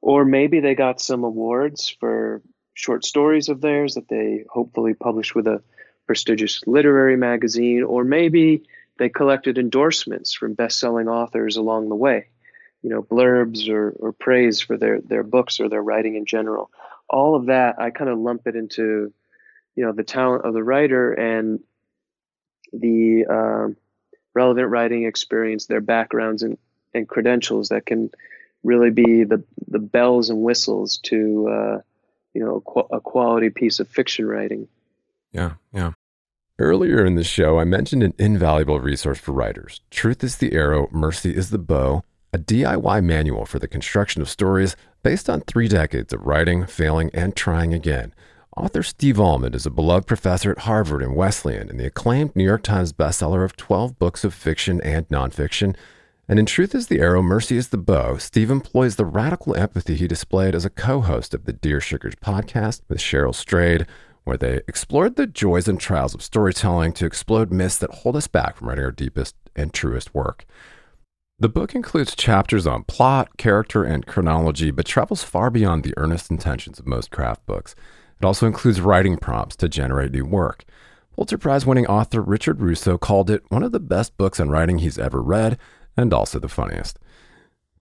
or 0.00 0.24
maybe 0.24 0.60
they 0.60 0.74
got 0.74 1.00
some 1.00 1.24
awards 1.24 1.88
for 2.00 2.42
short 2.74 3.04
stories 3.04 3.48
of 3.48 3.60
theirs 3.60 3.94
that 3.94 4.08
they 4.08 4.44
hopefully 4.48 4.94
published 4.94 5.34
with 5.34 5.46
a 5.46 5.62
prestigious 6.06 6.62
literary 6.66 7.16
magazine, 7.16 7.82
or 7.82 8.04
maybe 8.04 8.62
they 8.98 9.08
collected 9.08 9.58
endorsements 9.58 10.32
from 10.32 10.54
best-selling 10.54 11.08
authors 11.08 11.56
along 11.56 11.88
the 11.88 11.94
way, 11.94 12.26
you 12.82 12.90
know, 12.90 13.02
blurbs 13.02 13.68
or, 13.68 13.90
or 13.98 14.12
praise 14.12 14.60
for 14.60 14.76
their 14.76 15.00
their 15.00 15.22
books 15.22 15.60
or 15.60 15.68
their 15.68 15.82
writing 15.82 16.14
in 16.16 16.24
general. 16.24 16.70
All 17.08 17.34
of 17.34 17.46
that, 17.46 17.80
I 17.80 17.90
kind 17.90 18.10
of 18.10 18.18
lump 18.18 18.46
it 18.46 18.56
into, 18.56 19.12
you 19.74 19.84
know, 19.84 19.92
the 19.92 20.04
talent 20.04 20.44
of 20.44 20.54
the 20.54 20.64
writer 20.64 21.12
and 21.12 21.60
the 22.72 23.26
uh, 23.26 23.68
relevant 24.34 24.68
writing 24.68 25.04
experience, 25.04 25.66
their 25.66 25.80
backgrounds 25.80 26.42
and, 26.42 26.58
and 26.94 27.08
credentials 27.08 27.68
that 27.70 27.86
can 27.86 28.10
really 28.62 28.90
be 28.90 29.24
the 29.24 29.42
the 29.68 29.78
bells 29.78 30.30
and 30.30 30.42
whistles 30.42 30.98
to 31.04 31.48
uh, 31.48 31.80
you 32.34 32.44
know 32.44 32.62
a, 32.90 32.96
a 32.96 33.00
quality 33.00 33.50
piece 33.50 33.80
of 33.80 33.88
fiction 33.88 34.26
writing. 34.26 34.68
Yeah, 35.32 35.54
yeah. 35.72 35.92
Earlier 36.58 37.04
in 37.04 37.14
the 37.14 37.22
show, 37.22 37.60
I 37.60 37.64
mentioned 37.64 38.02
an 38.02 38.14
invaluable 38.18 38.80
resource 38.80 39.18
for 39.18 39.30
writers. 39.30 39.80
Truth 39.90 40.24
is 40.24 40.38
the 40.38 40.54
arrow, 40.54 40.88
mercy 40.90 41.36
is 41.36 41.50
the 41.50 41.58
bow, 41.58 42.02
a 42.32 42.38
DIY 42.38 43.04
manual 43.04 43.46
for 43.46 43.60
the 43.60 43.68
construction 43.68 44.20
of 44.20 44.28
stories 44.28 44.74
based 45.04 45.30
on 45.30 45.42
three 45.42 45.68
decades 45.68 46.12
of 46.12 46.26
writing, 46.26 46.66
failing, 46.66 47.10
and 47.14 47.36
trying 47.36 47.72
again. 47.72 48.12
Author 48.56 48.82
Steve 48.82 49.20
Almond 49.20 49.54
is 49.54 49.66
a 49.66 49.70
beloved 49.70 50.08
professor 50.08 50.50
at 50.50 50.60
Harvard 50.60 51.00
and 51.00 51.14
Wesleyan 51.14 51.70
and 51.70 51.78
the 51.78 51.86
acclaimed 51.86 52.34
New 52.34 52.42
York 52.42 52.64
Times 52.64 52.92
bestseller 52.92 53.44
of 53.44 53.56
12 53.56 53.96
books 54.00 54.24
of 54.24 54.34
fiction 54.34 54.80
and 54.80 55.08
nonfiction 55.08 55.76
and 56.28 56.38
in 56.38 56.44
Truth 56.44 56.74
is 56.74 56.88
the 56.88 57.00
Arrow, 57.00 57.22
Mercy 57.22 57.56
is 57.56 57.68
the 57.68 57.78
Bow, 57.78 58.18
Steve 58.18 58.50
employs 58.50 58.96
the 58.96 59.06
radical 59.06 59.56
empathy 59.56 59.94
he 59.94 60.06
displayed 60.06 60.54
as 60.54 60.66
a 60.66 60.70
co 60.70 61.00
host 61.00 61.32
of 61.32 61.46
the 61.46 61.54
Dear 61.54 61.80
Sugars 61.80 62.14
podcast 62.16 62.82
with 62.86 62.98
Cheryl 62.98 63.34
Strayed, 63.34 63.86
where 64.24 64.36
they 64.36 64.56
explored 64.68 65.16
the 65.16 65.26
joys 65.26 65.68
and 65.68 65.80
trials 65.80 66.14
of 66.14 66.22
storytelling 66.22 66.92
to 66.92 67.06
explode 67.06 67.50
myths 67.50 67.78
that 67.78 67.90
hold 67.90 68.14
us 68.14 68.26
back 68.26 68.56
from 68.56 68.68
writing 68.68 68.84
our 68.84 68.90
deepest 68.90 69.36
and 69.56 69.72
truest 69.72 70.14
work. 70.14 70.44
The 71.38 71.48
book 71.48 71.74
includes 71.74 72.14
chapters 72.14 72.66
on 72.66 72.84
plot, 72.84 73.38
character, 73.38 73.82
and 73.82 74.06
chronology, 74.06 74.70
but 74.70 74.84
travels 74.84 75.22
far 75.22 75.48
beyond 75.48 75.82
the 75.82 75.94
earnest 75.96 76.30
intentions 76.30 76.78
of 76.78 76.86
most 76.86 77.10
craft 77.10 77.46
books. 77.46 77.74
It 78.20 78.26
also 78.26 78.46
includes 78.46 78.82
writing 78.82 79.16
prompts 79.16 79.56
to 79.56 79.68
generate 79.68 80.12
new 80.12 80.26
work. 80.26 80.66
Pulitzer 81.14 81.38
Prize 81.38 81.64
winning 81.64 81.86
author 81.86 82.20
Richard 82.20 82.60
Russo 82.60 82.98
called 82.98 83.30
it 83.30 83.44
one 83.48 83.62
of 83.62 83.72
the 83.72 83.80
best 83.80 84.18
books 84.18 84.38
on 84.38 84.50
writing 84.50 84.78
he's 84.78 84.98
ever 84.98 85.22
read 85.22 85.58
and 85.98 86.14
also 86.14 86.38
the 86.38 86.48
funniest. 86.48 86.98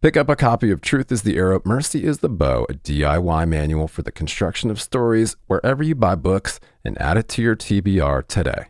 Pick 0.01 0.17
up 0.17 0.29
a 0.29 0.35
copy 0.35 0.69
of 0.71 0.81
Truth 0.81 1.11
is 1.11 1.21
the 1.21 1.37
Arrow, 1.37 1.61
Mercy 1.63 2.03
is 2.03 2.19
the 2.19 2.29
Bow, 2.29 2.65
a 2.69 2.73
DIY 2.73 3.47
manual 3.47 3.87
for 3.87 4.01
the 4.01 4.11
construction 4.11 4.69
of 4.69 4.81
stories 4.81 5.35
wherever 5.47 5.81
you 5.81 5.95
buy 5.95 6.15
books, 6.15 6.59
and 6.83 6.99
add 7.01 7.17
it 7.17 7.27
to 7.29 7.41
your 7.41 7.55
TBR 7.55 8.27
today. 8.27 8.67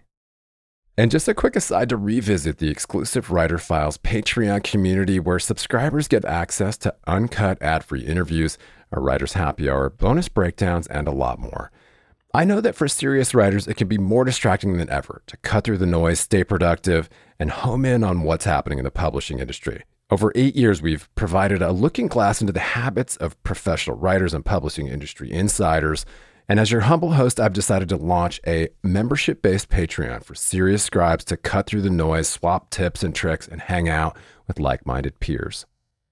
And 0.98 1.12
just 1.12 1.28
a 1.28 1.34
quick 1.34 1.56
aside 1.56 1.90
to 1.90 1.98
revisit 1.98 2.58
the 2.58 2.70
exclusive 2.70 3.30
Writer 3.30 3.58
Files 3.58 3.98
Patreon 3.98 4.64
community 4.64 5.20
where 5.20 5.40
subscribers 5.40 6.08
get 6.08 6.26
access 6.26 6.78
to 6.80 6.96
uncut 7.06 7.62
ad 7.62 7.84
free 7.84 8.02
interviews, 8.02 8.58
a 8.92 9.00
writer's 9.00 9.34
happy 9.34 9.70
hour, 9.70 9.90
bonus 9.90 10.28
breakdowns, 10.28 10.88
and 10.88 11.08
a 11.08 11.12
lot 11.12 11.40
more. 11.40 11.72
I 12.34 12.44
know 12.44 12.62
that 12.62 12.76
for 12.76 12.88
serious 12.88 13.34
writers, 13.34 13.68
it 13.68 13.78
can 13.78 13.88
be 13.88 13.98
more 13.98 14.26
distracting 14.26 14.78
than 14.78 14.90
ever 14.90 15.22
to 15.28 15.38
cut 15.38 15.64
through 15.64 15.78
the 15.78 15.86
noise, 15.86 16.20
stay 16.20 16.44
productive, 16.44 17.10
and 17.40 17.50
home 17.50 17.86
in 17.86 18.04
on 18.04 18.22
what's 18.22 18.46
happening 18.46 18.80
in 18.80 18.86
the 18.86 18.92
publishing 18.92 19.40
industry. 19.40 19.84
Over 20.10 20.32
eight 20.36 20.56
years, 20.56 20.82
we've 20.82 21.14
provided 21.16 21.62
a 21.62 21.72
looking 21.72 22.08
glass 22.08 22.42
into 22.42 22.54
the 22.54 22.60
habits 22.60 23.18
of 23.18 23.42
professional 23.44 23.98
writers 23.98 24.34
and 24.34 24.46
publishing 24.46 24.88
industry 24.88 25.32
insiders 25.32 26.06
and 26.50 26.60
as 26.60 26.72
your 26.72 26.82
humble 26.82 27.14
host, 27.14 27.40
I've 27.40 27.54
decided 27.54 27.90
to 27.90 27.98
launch 27.98 28.40
a 28.48 28.70
membership 28.82 29.42
based 29.42 29.70
Patreon 29.70 30.24
for 30.24 30.34
serious 30.34 30.82
scribes 30.82 31.26
to 31.26 31.38
cut 31.38 31.68
through 31.68 31.82
the 31.82 31.90
noise, 31.90 32.30
swap 32.30 32.70
tips 32.70 33.04
and 33.04 33.14
tricks, 33.14 33.48
and 33.48 33.62
hang 33.62 33.90
out 33.90 34.16
with 34.48 34.60
like 34.60 34.86
minded 34.86 35.20
peers. 35.20 35.66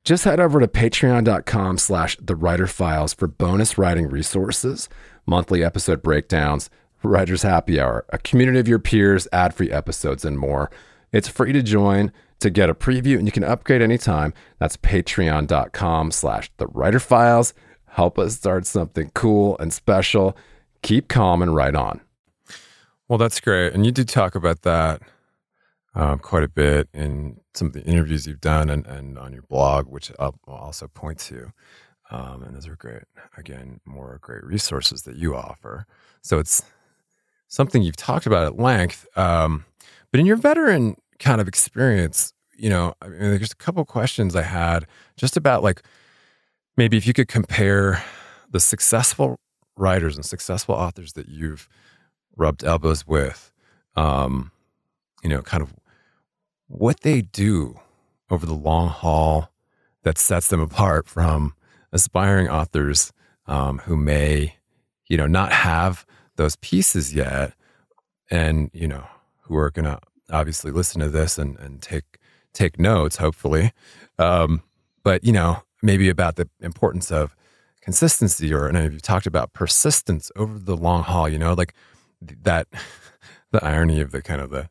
Just 0.04 0.26
head 0.26 0.40
over 0.40 0.60
to 0.60 0.68
patreon.com 0.68 1.78
slash 1.78 2.18
the 2.22 2.36
writer 2.36 2.68
files 2.68 3.14
for 3.14 3.28
bonus 3.28 3.78
writing 3.78 4.10
resources, 4.10 4.90
monthly 5.26 5.64
episode 5.64 6.02
breakdowns, 6.02 6.70
writer's 7.04 7.44
happy 7.44 7.80
hour, 7.80 8.06
a 8.10 8.18
community 8.18 8.60
of 8.60 8.68
your 8.68 8.80
peers, 8.80 9.28
ad 9.32 9.54
free 9.54 9.72
episodes, 9.72 10.26
and 10.26 10.40
more. 10.40 10.72
It's 11.12 11.28
free 11.28 11.54
to 11.54 11.62
join 11.62 12.12
to 12.40 12.50
get 12.50 12.70
a 12.70 12.76
preview 12.76 13.18
and 13.18 13.28
you 13.28 13.32
can 13.32 13.44
upgrade 13.44 13.82
anytime. 13.82 14.34
That's 14.60 14.78
patreon.com 14.78 16.12
slash 16.12 16.52
the 16.58 16.68
writer 16.68 17.00
files 17.00 17.54
help 17.96 18.20
us 18.20 18.36
start 18.36 18.66
something 18.66 19.10
cool 19.14 19.58
and 19.58 19.72
special. 19.72 20.36
Keep 20.82 21.08
calm 21.08 21.42
and 21.42 21.56
write 21.56 21.76
on. 21.76 22.02
Well, 23.08 23.18
that's 23.18 23.40
great. 23.40 23.74
And 23.74 23.86
you 23.86 23.92
did 23.92 24.10
talk 24.10 24.36
about 24.36 24.64
that 24.64 25.02
um, 25.94 26.20
quite 26.20 26.44
a 26.44 26.50
bit 26.50 26.90
in 26.94 27.40
some 27.54 27.68
of 27.68 27.74
the 27.74 27.84
interviews 27.84 28.28
you've 28.28 28.42
done 28.42 28.70
and, 28.70 28.86
and 28.86 29.18
on 29.18 29.32
your 29.32 29.44
blog, 29.44 29.88
which 29.88 30.12
I'll 30.20 30.38
also 30.46 30.88
point 30.90 31.20
to. 31.20 31.54
Um, 32.12 32.44
and 32.44 32.56
those 32.56 32.68
are 32.68 32.76
great. 32.76 33.04
Again, 33.38 33.80
more 33.86 34.20
great 34.22 34.44
resources 34.44 35.04
that 35.04 35.16
you 35.16 35.36
offer. 35.36 35.86
So 36.22 36.38
it's 36.38 36.64
something 37.48 37.82
you've 37.82 37.96
talked 37.96 38.26
about 38.26 38.46
at 38.46 38.60
length. 38.60 39.08
Um, 39.18 39.66
but 40.12 40.20
in 40.20 40.26
your 40.26 40.36
veteran 40.36 40.96
kind 41.20 41.42
of 41.42 41.48
experience, 41.48 42.34
you 42.58 42.70
know, 42.70 42.94
I 43.02 43.08
mean, 43.08 43.20
there's 43.20 43.52
a 43.52 43.56
couple 43.56 43.84
questions 43.86 44.36
I 44.36 44.44
had 44.44 44.86
just 45.18 45.36
about 45.36 45.64
like, 45.64 45.82
maybe 46.78 46.98
if 46.98 47.08
you 47.08 47.14
could 47.14 47.28
compare 47.28 48.04
the 48.52 48.60
successful 48.60 49.40
writers 49.78 50.16
and 50.16 50.26
successful 50.26 50.76
authors 50.76 51.14
that 51.14 51.28
you've 51.28 51.68
rubbed 52.38 52.64
elbows 52.64 53.08
with, 53.08 53.52
um, 53.96 54.52
you 55.24 55.30
know, 55.30 55.42
kind 55.42 55.64
of 55.64 55.74
what 56.68 57.02
they 57.02 57.22
do 57.22 57.80
over 58.30 58.46
the 58.46 58.54
long 58.54 58.90
haul 58.90 59.50
that 60.04 60.18
sets 60.18 60.48
them 60.48 60.60
apart 60.60 61.08
from 61.08 61.55
aspiring 61.96 62.50
authors 62.50 63.14
um, 63.48 63.80
who 63.80 63.96
may, 63.96 64.56
you 65.08 65.18
know, 65.18 65.28
not 65.28 65.52
have 65.52 66.06
those 66.36 66.58
pieces 66.58 67.16
yet, 67.16 67.54
and 68.30 68.70
you 68.74 68.88
know, 68.88 69.06
who 69.44 69.56
are 69.56 69.72
going 69.72 69.86
to 69.86 70.00
obviously 70.30 70.72
listen 70.72 71.00
to 71.00 71.10
this 71.10 71.40
and, 71.40 71.58
and 71.58 71.82
take 71.82 72.20
take 72.54 72.78
notes, 72.78 73.16
hopefully. 73.18 73.72
Um, 74.20 74.62
but 75.04 75.24
you 75.24 75.32
know, 75.32 75.64
maybe 75.82 76.10
about 76.10 76.36
the 76.36 76.50
importance 76.62 77.12
of 77.12 77.36
consistency 77.82 78.52
or 78.54 78.68
and 78.68 78.92
you've 78.92 79.02
talked 79.02 79.28
about 79.28 79.54
persistence 79.54 80.32
over 80.36 80.58
the 80.58 80.76
long 80.76 81.04
haul 81.04 81.30
you 81.30 81.38
know 81.38 81.54
like 81.54 81.76
that 82.20 82.68
the 83.52 83.64
irony 83.64 84.02
of 84.02 84.12
the 84.12 84.24
kind 84.24 84.42
of 84.42 84.50
the 84.50 84.68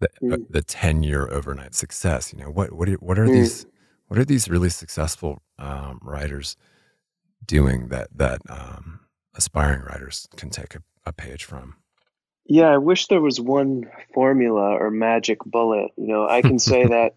the, 0.00 0.08
mm. 0.20 0.44
the 0.50 0.62
10 0.62 1.04
year 1.04 1.28
overnight 1.30 1.76
success 1.76 2.32
you 2.32 2.38
know 2.40 2.50
what 2.50 2.72
what 2.72 2.88
are, 2.88 2.94
what 2.94 3.20
are 3.20 3.26
mm. 3.26 3.32
these 3.34 3.66
what 4.08 4.18
are 4.18 4.24
these 4.24 4.48
really 4.48 4.70
successful 4.70 5.42
um, 5.58 5.98
writers 6.02 6.56
doing 7.44 7.88
that 7.88 8.08
that 8.14 8.40
um, 8.48 9.00
aspiring 9.34 9.82
writers 9.82 10.28
can 10.36 10.50
take 10.50 10.74
a, 10.74 10.82
a 11.04 11.12
page 11.12 11.44
from 11.44 11.76
yeah 12.44 12.68
i 12.68 12.78
wish 12.78 13.06
there 13.06 13.20
was 13.20 13.40
one 13.40 13.84
formula 14.12 14.76
or 14.76 14.90
magic 14.90 15.38
bullet 15.44 15.90
you 15.96 16.06
know 16.06 16.28
i 16.28 16.42
can 16.42 16.58
say 16.58 16.86
that 16.88 17.14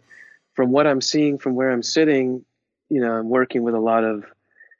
from 0.54 0.72
what 0.72 0.88
i'm 0.88 1.02
seeing 1.02 1.38
from 1.38 1.56
where 1.56 1.72
i'm 1.72 1.84
sitting 1.84 2.44
you 2.90 3.00
know, 3.00 3.14
I'm 3.14 3.30
working 3.30 3.64
with 3.64 3.76
a 3.76 3.80
lot 3.80 4.04
of 4.04 4.26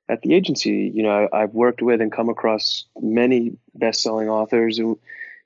at 0.10 0.22
the 0.22 0.34
agency. 0.34 0.92
You 0.94 1.04
know, 1.04 1.30
I, 1.32 1.42
have 1.42 1.54
worked 1.54 1.82
with 1.82 2.02
and 2.02 2.12
come 2.12 2.30
across 2.30 2.86
many 3.00 3.58
best-selling 3.76 4.30
authors, 4.30 4.80
and 4.80 4.98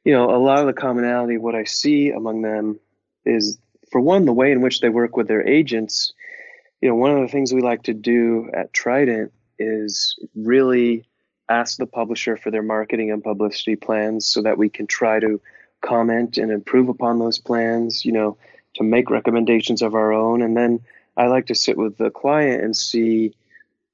you 0.03 0.13
know, 0.13 0.35
a 0.35 0.39
lot 0.39 0.59
of 0.59 0.65
the 0.65 0.73
commonality 0.73 1.37
what 1.37 1.55
I 1.55 1.65
see 1.65 2.09
among 2.09 2.41
them 2.41 2.79
is, 3.25 3.57
for 3.91 4.01
one, 4.01 4.25
the 4.25 4.33
way 4.33 4.51
in 4.51 4.61
which 4.61 4.79
they 4.79 4.89
work 4.89 5.15
with 5.15 5.27
their 5.27 5.45
agents. 5.47 6.13
You 6.83 6.89
know, 6.89 6.95
one 6.95 7.11
of 7.11 7.21
the 7.21 7.29
things 7.29 7.53
we 7.53 7.61
like 7.61 7.83
to 7.83 7.93
do 7.93 8.49
at 8.53 8.73
Trident 8.73 9.31
is 9.57 10.19
really 10.35 11.05
ask 11.47 11.77
the 11.77 11.85
publisher 11.85 12.35
for 12.35 12.51
their 12.51 12.61
marketing 12.61 13.09
and 13.09 13.23
publicity 13.23 13.77
plans 13.77 14.27
so 14.27 14.41
that 14.41 14.57
we 14.57 14.67
can 14.67 14.85
try 14.85 15.21
to 15.21 15.39
comment 15.79 16.37
and 16.37 16.51
improve 16.51 16.89
upon 16.89 17.19
those 17.19 17.39
plans, 17.39 18.03
you 18.03 18.11
know, 18.11 18.37
to 18.73 18.83
make 18.83 19.09
recommendations 19.09 19.81
of 19.81 19.95
our 19.95 20.11
own. 20.11 20.41
And 20.41 20.57
then 20.57 20.81
I 21.15 21.27
like 21.27 21.45
to 21.45 21.55
sit 21.55 21.77
with 21.77 21.95
the 21.95 22.09
client 22.09 22.61
and 22.61 22.75
see 22.75 23.33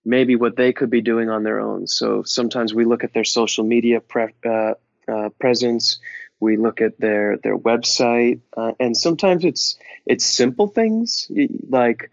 maybe 0.04 0.36
what 0.36 0.56
they 0.56 0.74
could 0.74 0.90
be 0.90 1.02
doing 1.02 1.30
on 1.30 1.44
their 1.44 1.60
own. 1.60 1.86
So 1.86 2.24
sometimes 2.24 2.74
we 2.74 2.86
look 2.86 3.04
at 3.04 3.14
their 3.14 3.24
social 3.24 3.64
media 3.64 4.02
pre- 4.02 4.34
uh, 4.44 4.74
uh, 5.08 5.30
presence, 5.40 6.00
we 6.40 6.58
look 6.58 6.82
at 6.82 7.00
their 7.00 7.38
their 7.38 7.56
website, 7.56 8.40
uh, 8.58 8.72
and 8.80 8.98
sometimes 8.98 9.46
it's 9.46 9.78
it's 10.08 10.26
simple 10.26 10.66
things 10.66 11.30
like, 11.70 12.10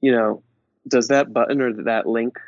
you 0.00 0.12
know, 0.12 0.42
does 0.86 1.08
that 1.08 1.32
button 1.32 1.60
or 1.60 1.72
that 1.84 2.06
link, 2.06 2.38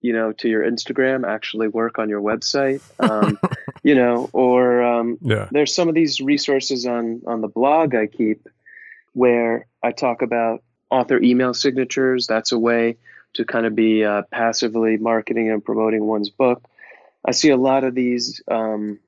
you 0.00 0.12
know, 0.12 0.32
to 0.32 0.48
your 0.48 0.62
Instagram 0.62 1.26
actually 1.26 1.68
work 1.68 1.98
on 1.98 2.08
your 2.08 2.20
website? 2.20 2.82
Um, 2.98 3.38
you 3.82 3.94
know, 3.94 4.28
or 4.32 4.82
um, 4.82 5.18
yeah. 5.20 5.48
there's 5.50 5.74
some 5.74 5.88
of 5.88 5.94
these 5.94 6.20
resources 6.20 6.86
on 6.86 7.22
on 7.26 7.40
the 7.40 7.48
blog 7.48 7.94
I 7.94 8.06
keep 8.06 8.48
where 9.12 9.66
I 9.82 9.92
talk 9.92 10.22
about 10.22 10.62
author 10.90 11.20
email 11.22 11.54
signatures. 11.54 12.26
That's 12.26 12.52
a 12.52 12.58
way 12.58 12.96
to 13.34 13.44
kind 13.44 13.66
of 13.66 13.74
be 13.74 14.04
uh, 14.04 14.22
passively 14.30 14.96
marketing 14.96 15.50
and 15.50 15.64
promoting 15.64 16.04
one's 16.04 16.30
book. 16.30 16.64
I 17.24 17.32
see 17.32 17.50
a 17.50 17.56
lot 17.56 17.84
of 17.84 17.94
these 17.94 18.40
um, 18.48 18.98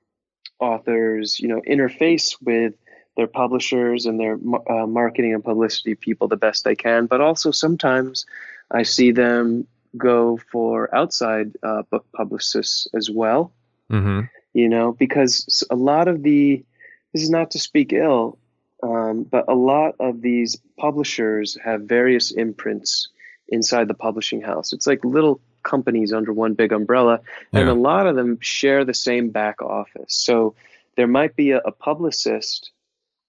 authors, 0.58 1.38
you 1.38 1.48
know, 1.48 1.60
interface 1.60 2.36
with 2.40 2.74
their 3.18 3.26
publishers 3.26 4.06
and 4.06 4.18
their 4.18 4.38
uh, 4.70 4.86
marketing 4.86 5.34
and 5.34 5.44
publicity 5.44 5.94
people 5.94 6.26
the 6.26 6.36
best 6.36 6.64
they 6.64 6.74
can, 6.74 7.04
but 7.04 7.20
also 7.20 7.50
sometimes 7.50 8.24
I 8.70 8.84
see 8.84 9.12
them 9.12 9.66
go 9.96 10.38
for 10.50 10.94
outside 10.94 11.52
uh, 11.62 11.82
book 11.90 12.06
publicists 12.14 12.86
as 12.94 13.10
well. 13.10 13.52
Mm-hmm. 13.90 14.20
You 14.54 14.68
know, 14.70 14.92
because 14.92 15.62
a 15.70 15.76
lot 15.76 16.08
of 16.08 16.22
the 16.22 16.64
this 17.12 17.22
is 17.22 17.30
not 17.30 17.50
to 17.50 17.58
speak 17.58 17.92
ill 17.92 18.38
um, 18.82 19.24
but 19.24 19.44
a 19.48 19.54
lot 19.54 19.94
of 19.98 20.22
these 20.22 20.56
publishers 20.78 21.58
have 21.64 21.82
various 21.82 22.30
imprints 22.30 23.08
inside 23.48 23.88
the 23.88 23.94
publishing 23.94 24.40
house. 24.40 24.72
It's 24.72 24.86
like 24.86 25.04
little 25.04 25.40
companies 25.62 26.12
under 26.12 26.32
one 26.32 26.54
big 26.54 26.72
umbrella, 26.72 27.20
and 27.52 27.66
yeah. 27.66 27.72
a 27.72 27.74
lot 27.74 28.06
of 28.06 28.14
them 28.14 28.38
share 28.40 28.84
the 28.84 28.94
same 28.94 29.30
back 29.30 29.60
office. 29.60 30.14
So 30.14 30.54
there 30.96 31.08
might 31.08 31.34
be 31.34 31.50
a, 31.52 31.58
a 31.58 31.72
publicist 31.72 32.70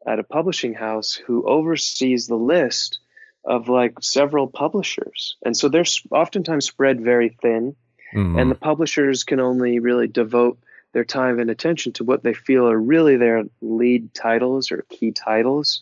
at 0.05 0.19
a 0.19 0.23
publishing 0.23 0.73
house 0.73 1.13
who 1.13 1.47
oversees 1.47 2.27
the 2.27 2.35
list 2.35 2.99
of 3.45 3.69
like 3.69 3.93
several 4.01 4.47
publishers. 4.47 5.35
And 5.45 5.55
so 5.55 5.69
they're 5.69 5.85
oftentimes 6.11 6.65
spread 6.65 7.01
very 7.01 7.29
thin, 7.41 7.75
mm-hmm. 8.13 8.37
and 8.37 8.51
the 8.51 8.55
publishers 8.55 9.23
can 9.23 9.39
only 9.39 9.79
really 9.79 10.07
devote 10.07 10.59
their 10.93 11.05
time 11.05 11.39
and 11.39 11.49
attention 11.49 11.93
to 11.93 12.03
what 12.03 12.23
they 12.23 12.33
feel 12.33 12.67
are 12.67 12.79
really 12.79 13.15
their 13.15 13.43
lead 13.61 14.13
titles 14.13 14.71
or 14.71 14.85
key 14.89 15.11
titles. 15.11 15.81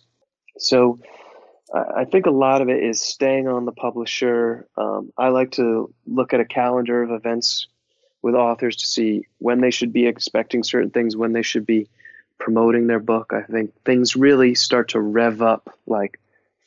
So 0.57 0.99
I 1.73 2.05
think 2.05 2.25
a 2.25 2.31
lot 2.31 2.61
of 2.61 2.69
it 2.69 2.81
is 2.81 3.01
staying 3.01 3.47
on 3.47 3.65
the 3.65 3.71
publisher. 3.71 4.67
Um, 4.77 5.11
I 5.17 5.29
like 5.29 5.51
to 5.51 5.93
look 6.05 6.33
at 6.33 6.39
a 6.39 6.45
calendar 6.45 7.03
of 7.03 7.11
events 7.11 7.67
with 8.21 8.35
authors 8.35 8.77
to 8.77 8.87
see 8.87 9.25
when 9.39 9.59
they 9.61 9.71
should 9.71 9.91
be 9.91 10.07
expecting 10.07 10.63
certain 10.63 10.91
things, 10.91 11.17
when 11.17 11.33
they 11.33 11.41
should 11.41 11.65
be 11.65 11.89
promoting 12.39 12.87
their 12.87 12.99
book. 12.99 13.33
I 13.33 13.41
think 13.51 13.71
things 13.83 14.15
really 14.15 14.55
start 14.55 14.89
to 14.89 14.99
rev 14.99 15.41
up 15.41 15.77
like 15.85 16.19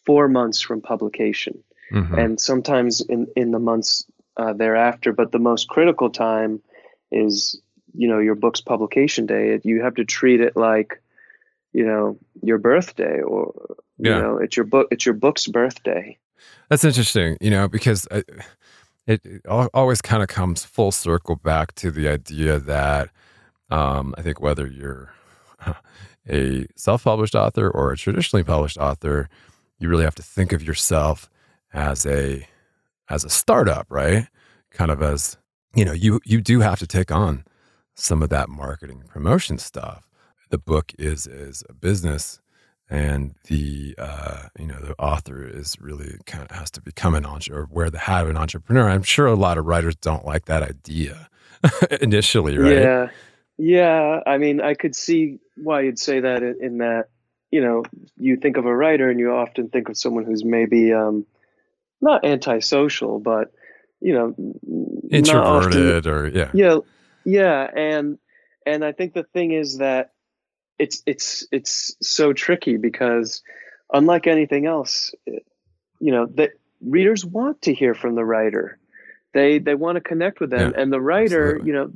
four 0.05 0.29
months 0.29 0.61
from 0.61 0.81
publication, 0.81 1.63
mm-hmm. 1.93 2.15
and 2.15 2.41
sometimes 2.41 3.01
in 3.01 3.29
in 3.37 3.51
the 3.51 3.59
months 3.59 4.05
uh, 4.37 4.53
thereafter. 4.53 5.13
But 5.13 5.33
the 5.33 5.39
most 5.39 5.69
critical 5.69 6.11
time 6.11 6.61
is 7.11 7.61
you 7.95 8.09
know 8.09 8.19
your 8.19 8.35
book's 8.35 8.61
publication 8.61 9.27
day 9.27 9.61
you 9.65 9.83
have 9.83 9.95
to 9.95 10.05
treat 10.05 10.41
it 10.41 10.57
like 10.57 11.03
you 11.73 11.85
know 11.85 12.19
your 12.43 12.59
birthday 12.59 13.21
or 13.21 13.53
you 13.99 14.11
know 14.11 14.39
it's 14.39 14.57
your 14.57 14.65
book 14.65 14.89
it's 14.91 15.05
your 15.05 15.15
book's 15.15 15.47
birthday 15.47 16.17
that's 16.69 16.85
interesting 16.85 17.37
you 17.41 17.51
know 17.51 17.69
because 17.69 18.07
it, 18.11 18.29
it 19.07 19.47
always 19.47 20.01
kind 20.01 20.23
of 20.23 20.29
comes 20.29 20.65
full 20.65 20.93
circle 20.93 21.37
back 21.37 21.75
to 21.75 21.91
the 21.91 22.09
idea 22.09 22.59
that 22.59 23.11
um, 23.71 24.15
i 24.17 24.23
think 24.23 24.41
whether 24.41 24.67
you're 24.67 25.13
a 26.29 26.67
self-published 26.77 27.35
author 27.35 27.71
or 27.71 27.93
a 27.93 27.97
traditionally 27.97 28.45
published 28.45 28.79
author, 28.79 29.29
you 29.79 29.89
really 29.89 30.05
have 30.05 30.15
to 30.17 30.23
think 30.23 30.53
of 30.53 30.63
yourself 30.63 31.31
as 31.73 32.07
a 32.07 32.47
as 33.09 33.25
a 33.25 33.31
startup, 33.31 33.87
right? 33.91 34.29
Kind 34.71 34.91
of 34.91 35.03
as 35.03 35.37
you 35.75 35.85
know, 35.85 35.93
you 35.93 36.21
you 36.25 36.41
do 36.41 36.61
have 36.61 36.79
to 36.79 36.87
take 36.87 37.11
on 37.11 37.45
some 37.95 38.23
of 38.23 38.31
that 38.31 38.49
marketing 38.49 39.05
promotion 39.09 39.59
stuff. 39.59 40.09
The 40.51 40.59
book 40.59 40.93
is 40.99 41.27
is 41.27 41.63
a 41.69 41.73
business, 41.73 42.41
and 42.89 43.35
the 43.47 43.95
uh, 43.99 44.49
you 44.59 44.67
know 44.67 44.81
the 44.81 44.95
author 44.99 45.47
is 45.47 45.77
really 45.81 46.17
kind 46.27 46.45
of 46.45 46.51
has 46.57 46.71
to 46.73 46.81
become 46.81 47.15
an 47.15 47.25
entrepreneur, 47.25 47.65
or 47.65 47.69
wear 47.71 47.91
the 47.91 47.99
hat 47.99 48.25
of 48.25 48.31
an 48.31 48.37
entrepreneur. 48.37 48.89
I'm 48.89 49.03
sure 49.03 49.27
a 49.27 49.35
lot 49.35 49.59
of 49.59 49.67
writers 49.67 49.97
don't 49.97 50.25
like 50.25 50.47
that 50.47 50.63
idea 50.63 51.29
initially, 52.01 52.59
right? 52.59 52.79
Yeah, 52.79 53.11
yeah. 53.61 54.21
I 54.27 54.39
mean, 54.39 54.61
I 54.61 54.75
could 54.75 54.97
see 54.97 55.39
why 55.57 55.83
you'd 55.83 55.99
say 55.99 56.21
that 56.21 56.43
in, 56.43 56.57
in 56.61 56.79
that 56.79 57.09
you 57.51 57.61
know 57.61 57.85
you 58.17 58.37
think 58.37 58.57
of 58.57 58.65
a 58.65 58.75
writer 58.75 59.11
and 59.11 59.21
you 59.21 59.33
often 59.33 59.69
think 59.69 59.89
of 59.89 59.97
someone 59.97 60.25
who's 60.25 60.45
maybe 60.45 60.93
um, 60.93 61.27
not 62.01 62.25
antisocial, 62.25 63.19
but 63.19 63.53
you 64.01 64.15
know, 64.15 64.35
introverted 65.11 66.07
often, 66.07 66.13
or 66.13 66.29
yeah, 66.29 66.51
yeah, 66.55 66.79
yeah, 67.25 67.71
and 67.77 68.19
and 68.65 68.85
I 68.85 68.93
think 68.93 69.13
the 69.13 69.25
thing 69.25 69.53
is 69.53 69.79
that 69.79 70.13
it's 70.79 71.03
it's 71.05 71.47
it's 71.53 71.95
so 72.01 72.33
tricky 72.33 72.79
because 72.79 73.43
unlike 73.93 74.27
anything 74.27 74.67
else, 74.67 75.13
you 75.27 76.13
know, 76.13 76.27
that 76.37 76.53
readers 76.81 77.25
want 77.25 77.63
to 77.63 77.75
hear 77.75 77.95
from 77.95 78.15
the 78.15 78.25
writer. 78.25 78.79
They 79.35 79.59
they 79.59 79.75
want 79.75 79.97
to 79.97 80.01
connect 80.01 80.41
with 80.41 80.51
them, 80.51 80.73
yeah, 80.75 80.81
and 80.81 80.93
the 80.93 81.01
writer, 81.01 81.57
absolutely. 81.57 81.67
you 81.67 81.73
know, 81.75 81.93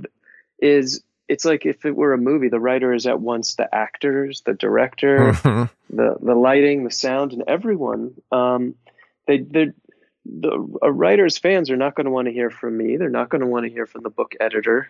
is 0.59 1.03
it's 1.29 1.45
like 1.45 1.67
if 1.67 1.85
it 1.85 1.97
were 1.97 2.13
a 2.13 2.19
movie, 2.19 2.49
the 2.49 2.61
writer 2.61 2.93
is 2.93 3.07
at 3.07 3.21
once 3.21 3.55
the 3.55 3.73
actors, 3.75 4.43
the 4.43 4.55
director, 4.55 5.33
the 5.91 6.17
the 6.21 6.35
lighting, 6.35 6.85
the 6.85 6.91
sound, 6.91 7.33
and 7.33 7.45
everyone. 7.47 8.15
Um, 8.31 8.75
they 9.27 9.39
they 9.39 9.73
the 10.27 10.79
a 10.83 10.91
writer's 10.91 11.39
fans 11.39 11.71
are 11.71 11.77
not 11.77 11.95
going 11.95 12.07
to 12.07 12.11
want 12.11 12.27
to 12.27 12.33
hear 12.33 12.51
from 12.51 12.77
me. 12.77 12.97
They're 12.97 13.09
not 13.09 13.29
going 13.29 13.41
to 13.41 13.47
want 13.47 13.67
to 13.67 13.73
hear 13.73 13.87
from 13.87 14.03
the 14.03 14.11
book 14.11 14.35
editor. 14.41 14.89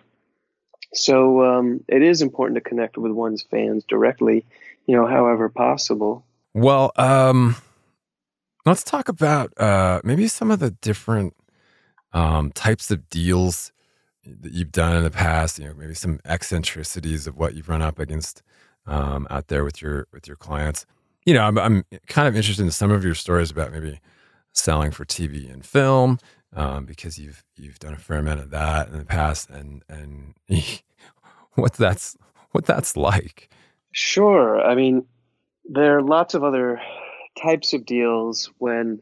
So 0.93 1.45
um, 1.45 1.85
it 1.89 2.03
is 2.03 2.23
important 2.23 2.57
to 2.57 2.61
connect 2.61 2.97
with 2.97 3.13
one's 3.13 3.43
fans 3.43 3.85
directly, 3.85 4.45
you 4.87 4.97
know, 4.97 5.07
however 5.07 5.49
possible. 5.49 6.25
Well, 6.53 6.93
um, 6.97 7.57
let's 8.65 8.85
talk 8.85 9.09
about 9.09 9.53
uh, 9.59 10.01
maybe 10.05 10.29
some 10.29 10.53
of 10.53 10.61
the 10.61 10.71
different 10.71 11.35
um, 12.13 12.53
types 12.53 12.93
of 12.93 13.09
deals 13.11 13.73
that 14.27 14.53
you've 14.53 14.73
done 14.73 14.97
in 14.97 15.03
the 15.03 15.11
past. 15.11 15.59
You 15.59 15.69
know, 15.69 15.75
maybe 15.75 15.95
some 15.95 16.21
eccentricities 16.25 17.27
of 17.27 17.37
what 17.37 17.55
you've 17.55 17.69
run 17.69 17.83
up 17.83 17.99
against 17.99 18.43
um, 18.87 19.27
out 19.31 19.49
there 19.49 19.65
with 19.65 19.83
your 19.83 20.07
with 20.13 20.27
your 20.27 20.37
clients. 20.37 20.87
You 21.25 21.35
know, 21.35 21.45
I'm, 21.45 21.59
I'm 21.59 21.85
kind 22.07 22.29
of 22.29 22.37
interested 22.37 22.63
in 22.63 22.71
some 22.71 22.91
of 22.91 23.05
your 23.05 23.15
stories 23.15 23.51
about 23.51 23.73
maybe 23.73 24.01
selling 24.53 24.91
for 24.91 25.05
TV 25.05 25.51
and 25.51 25.65
film 25.65 26.19
um, 26.55 26.85
because 26.85 27.19
you've 27.19 27.45
you've 27.57 27.79
done 27.79 27.95
a 27.95 27.99
fair 27.99 28.19
amount 28.19 28.41
of 28.41 28.51
that 28.51 28.89
in 28.89 28.99
the 28.99 29.05
past, 29.05 29.51
and 29.51 29.83
and 29.89 30.35
what 31.55 31.75
that's 31.75 32.17
what 32.53 32.65
that's 32.65 32.97
like. 32.97 33.51
Sure, 33.93 34.61
I 34.61 34.75
mean 34.75 35.07
there 35.69 35.97
are 35.97 36.03
lots 36.03 36.35
of 36.35 36.45
other 36.45 36.81
types 37.41 37.73
of 37.73 37.87
deals 37.87 38.51
when 38.59 39.01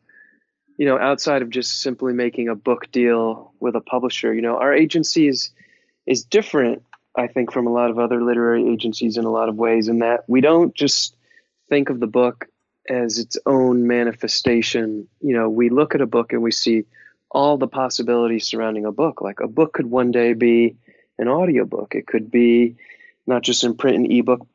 you 0.77 0.87
know 0.87 0.99
outside 0.99 1.43
of 1.43 1.51
just 1.51 1.83
simply 1.83 2.13
making 2.13 2.49
a 2.49 2.55
book 2.55 2.91
deal 2.93 3.53
with 3.61 3.75
a 3.75 3.81
publisher. 3.81 4.35
You 4.35 4.43
know, 4.43 4.57
our 4.57 4.75
agency 4.75 5.29
is 5.29 5.51
is 6.07 6.25
different, 6.25 6.83
I 7.17 7.27
think, 7.27 7.53
from 7.53 7.67
a 7.67 7.73
lot 7.73 7.91
of 7.91 7.99
other 7.99 8.23
literary 8.23 8.69
agencies 8.73 9.17
in 9.17 9.25
a 9.25 9.31
lot 9.31 9.49
of 9.49 9.57
ways, 9.57 9.89
in 9.89 10.01
that 10.01 10.25
we 10.29 10.41
don't 10.41 10.75
just 10.75 11.17
think 11.69 11.91
of 11.91 12.01
the 12.01 12.07
book 12.07 12.47
as 12.89 13.19
its 13.19 13.37
own 13.47 13.87
manifestation. 13.87 15.07
You 15.21 15.35
know, 15.35 15.49
we 15.49 15.71
look 15.71 15.95
at 15.95 16.01
a 16.01 16.07
book 16.07 16.33
and 16.33 16.43
we 16.43 16.51
see 16.51 16.85
all 17.31 17.57
the 17.57 17.69
possibilities 17.69 18.47
surrounding 18.47 18.85
a 18.85 18.93
book. 18.93 19.21
Like 19.21 19.41
a 19.41 19.49
book 19.49 19.73
could 19.73 19.87
one 19.87 20.11
day 20.11 20.35
be 20.35 20.77
an 21.19 21.29
audiobook. 21.29 21.95
It 21.95 22.07
could 22.07 22.31
be 22.31 22.77
not 23.27 23.43
just 23.43 23.65
in 23.65 23.77
print 23.77 23.97
and 23.97 24.13
ebook 24.13 24.47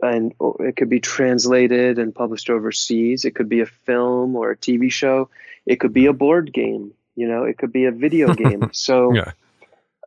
and 0.00 0.34
it 0.60 0.76
could 0.76 0.88
be 0.88 1.00
translated 1.00 1.98
and 1.98 2.14
published 2.14 2.50
overseas. 2.50 3.24
It 3.24 3.34
could 3.34 3.48
be 3.48 3.60
a 3.60 3.66
film 3.66 4.36
or 4.36 4.50
a 4.50 4.56
TV 4.56 4.90
show. 4.90 5.28
It 5.66 5.80
could 5.80 5.92
be 5.92 6.06
a 6.06 6.12
board 6.12 6.52
game, 6.52 6.92
you 7.14 7.26
know, 7.26 7.44
it 7.44 7.58
could 7.58 7.72
be 7.72 7.86
a 7.86 7.92
video 7.92 8.32
game. 8.44 8.70
So 8.72 9.12
yeah. 9.12 9.32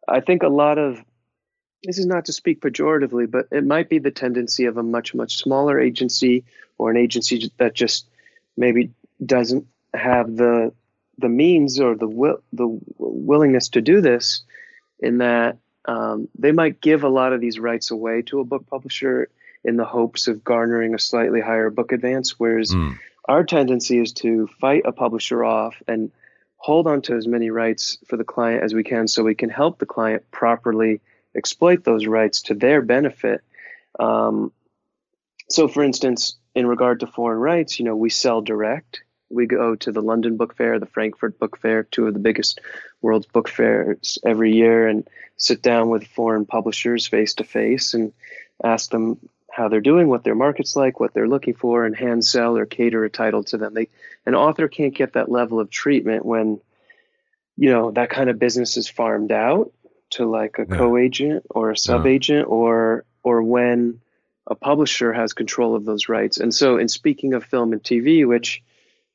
I 0.08 0.21
think 0.21 0.43
a 0.43 0.47
lot 0.47 0.77
of 0.77 1.03
this 1.84 1.97
is 1.97 2.05
not 2.05 2.25
to 2.25 2.34
speak 2.34 2.62
pejoratively, 2.62 3.29
but 3.29 3.47
it 3.51 3.65
might 3.65 3.89
be 3.89 3.99
the 3.99 4.12
tendency 4.12 4.65
of 4.65 4.77
a 4.77 4.84
much, 4.84 5.15
much 5.15 5.38
smaller 5.38 5.79
agency 5.79 6.43
or 6.77 6.91
an 6.91 6.97
agency 6.97 7.51
that 7.58 7.73
just 7.73 8.05
maybe 8.58 8.91
doesn't 9.25 9.65
have 9.93 10.36
the 10.36 10.71
the 11.17 11.29
means 11.29 11.79
or 11.79 11.95
the 11.95 12.08
will 12.08 12.41
the 12.53 12.79
willingness 12.97 13.69
to 13.69 13.82
do 13.82 14.01
this 14.01 14.41
in 14.99 15.17
that 15.17 15.58
um, 15.86 16.29
they 16.38 16.51
might 16.51 16.82
give 16.82 17.03
a 17.03 17.10
lot 17.10 17.34
of 17.34 17.41
these 17.41 17.60
rights 17.60 17.91
away 17.91 18.21
to 18.21 18.39
a 18.39 18.45
book 18.45 18.65
publisher 18.67 19.29
in 19.63 19.76
the 19.76 19.86
hopes 19.86 20.28
of 20.28 20.43
garnering 20.43 20.93
a 20.93 21.00
slightly 21.00 21.41
higher 21.41 21.69
book 21.69 21.91
advance 21.91 22.39
whereas 22.39 22.72
mm. 22.72 22.98
our 23.26 23.43
tendency 23.43 24.00
is 24.00 24.13
to 24.13 24.48
fight 24.60 24.84
a 24.86 24.91
publisher 24.91 25.43
off 25.43 25.82
and 25.88 26.12
hold 26.58 26.88
on 26.88 27.02
to 27.02 27.15
as 27.15 27.28
many 27.28 27.50
rights 27.50 27.98
for 28.06 28.17
the 28.17 28.24
client 28.24 28.63
as 28.63 28.74
we 28.74 28.84
can 28.84 29.08
so 29.08 29.24
we 29.24 29.36
can 29.36 29.50
help 29.50 29.80
the 29.80 29.86
client 29.86 30.24
properly 30.32 31.02
exploit 31.36 31.84
those 31.84 32.06
rights 32.06 32.41
to 32.43 32.54
their 32.54 32.82
benefit 32.82 33.41
um, 34.00 34.52
so 35.50 35.67
for 35.67 35.84
instance 35.84 36.39
in 36.56 36.67
regard 36.67 37.00
to 37.00 37.08
foreign 37.08 37.39
rights, 37.39 37.80
you 37.80 37.86
know, 37.86 37.95
we 37.95 38.10
sell 38.10 38.41
direct. 38.41 39.04
We 39.30 39.45
go 39.45 39.76
to 39.76 39.91
the 39.91 40.02
London 40.02 40.38
Book 40.38 40.56
Fair, 40.56 40.80
the 40.80 40.86
Frankfurt 40.88 41.39
Book 41.39 41.58
Fair, 41.58 41.84
two 41.84 42.08
of 42.08 42.13
the 42.13 42.19
biggest 42.19 42.60
world's 43.02 43.28
book 43.28 43.48
fairs 43.48 44.17
every 44.26 44.54
year, 44.54 44.88
and 44.88 45.08
sit 45.38 45.62
down 45.62 45.89
with 45.89 46.08
foreign 46.08 46.45
publishers 46.45 47.08
face 47.08 47.36
to 47.36 47.43
face 47.43 47.93
and 47.93 48.12
ask 48.63 48.89
them 48.89 49.17
how 49.60 49.67
they're 49.67 49.82
doing, 49.82 50.08
what 50.08 50.24
their 50.24 50.36
market's 50.36 50.76
like, 50.76 51.00
what 51.00 51.13
they're 51.13 51.28
looking 51.28 51.54
for, 51.54 51.86
and 51.86 51.95
hand 51.95 52.26
sell 52.26 52.58
or 52.58 52.65
cater 52.65 53.04
a 53.04 53.10
title 53.10 53.43
to 53.43 53.58
them. 53.58 53.74
They, 53.74 53.89
an 54.26 54.34
author 54.34 54.67
can't 54.67 54.95
get 54.95 55.13
that 55.13 55.30
level 55.30 55.60
of 55.60 55.69
treatment 55.69 56.26
when, 56.26 56.62
you 57.58 57.69
know, 57.69 57.91
that 57.91 58.10
kind 58.10 58.30
of 58.30 58.39
business 58.39 58.78
is 58.78 58.88
farmed 58.88 59.32
out 59.32 59.72
to 60.12 60.26
like 60.26 60.58
a 60.58 60.65
yeah. 60.67 60.78
co-agent 60.78 61.45
or 61.50 61.72
a 61.72 61.78
sub-agent, 61.78 62.48
yeah. 62.48 62.54
or 62.54 63.06
or 63.22 63.43
when 63.43 64.00
a 64.48 64.56
publisher 64.56 65.13
has 65.13 65.34
control 65.34 65.76
of 65.76 65.86
those 65.86 66.10
rights. 66.10 66.38
And 66.38 66.56
so, 66.56 66.78
in 66.78 66.88
speaking 66.88 67.34
of 67.34 67.43
film 67.43 67.74
and 67.74 67.84
TV, 67.84 68.26
which 68.26 68.63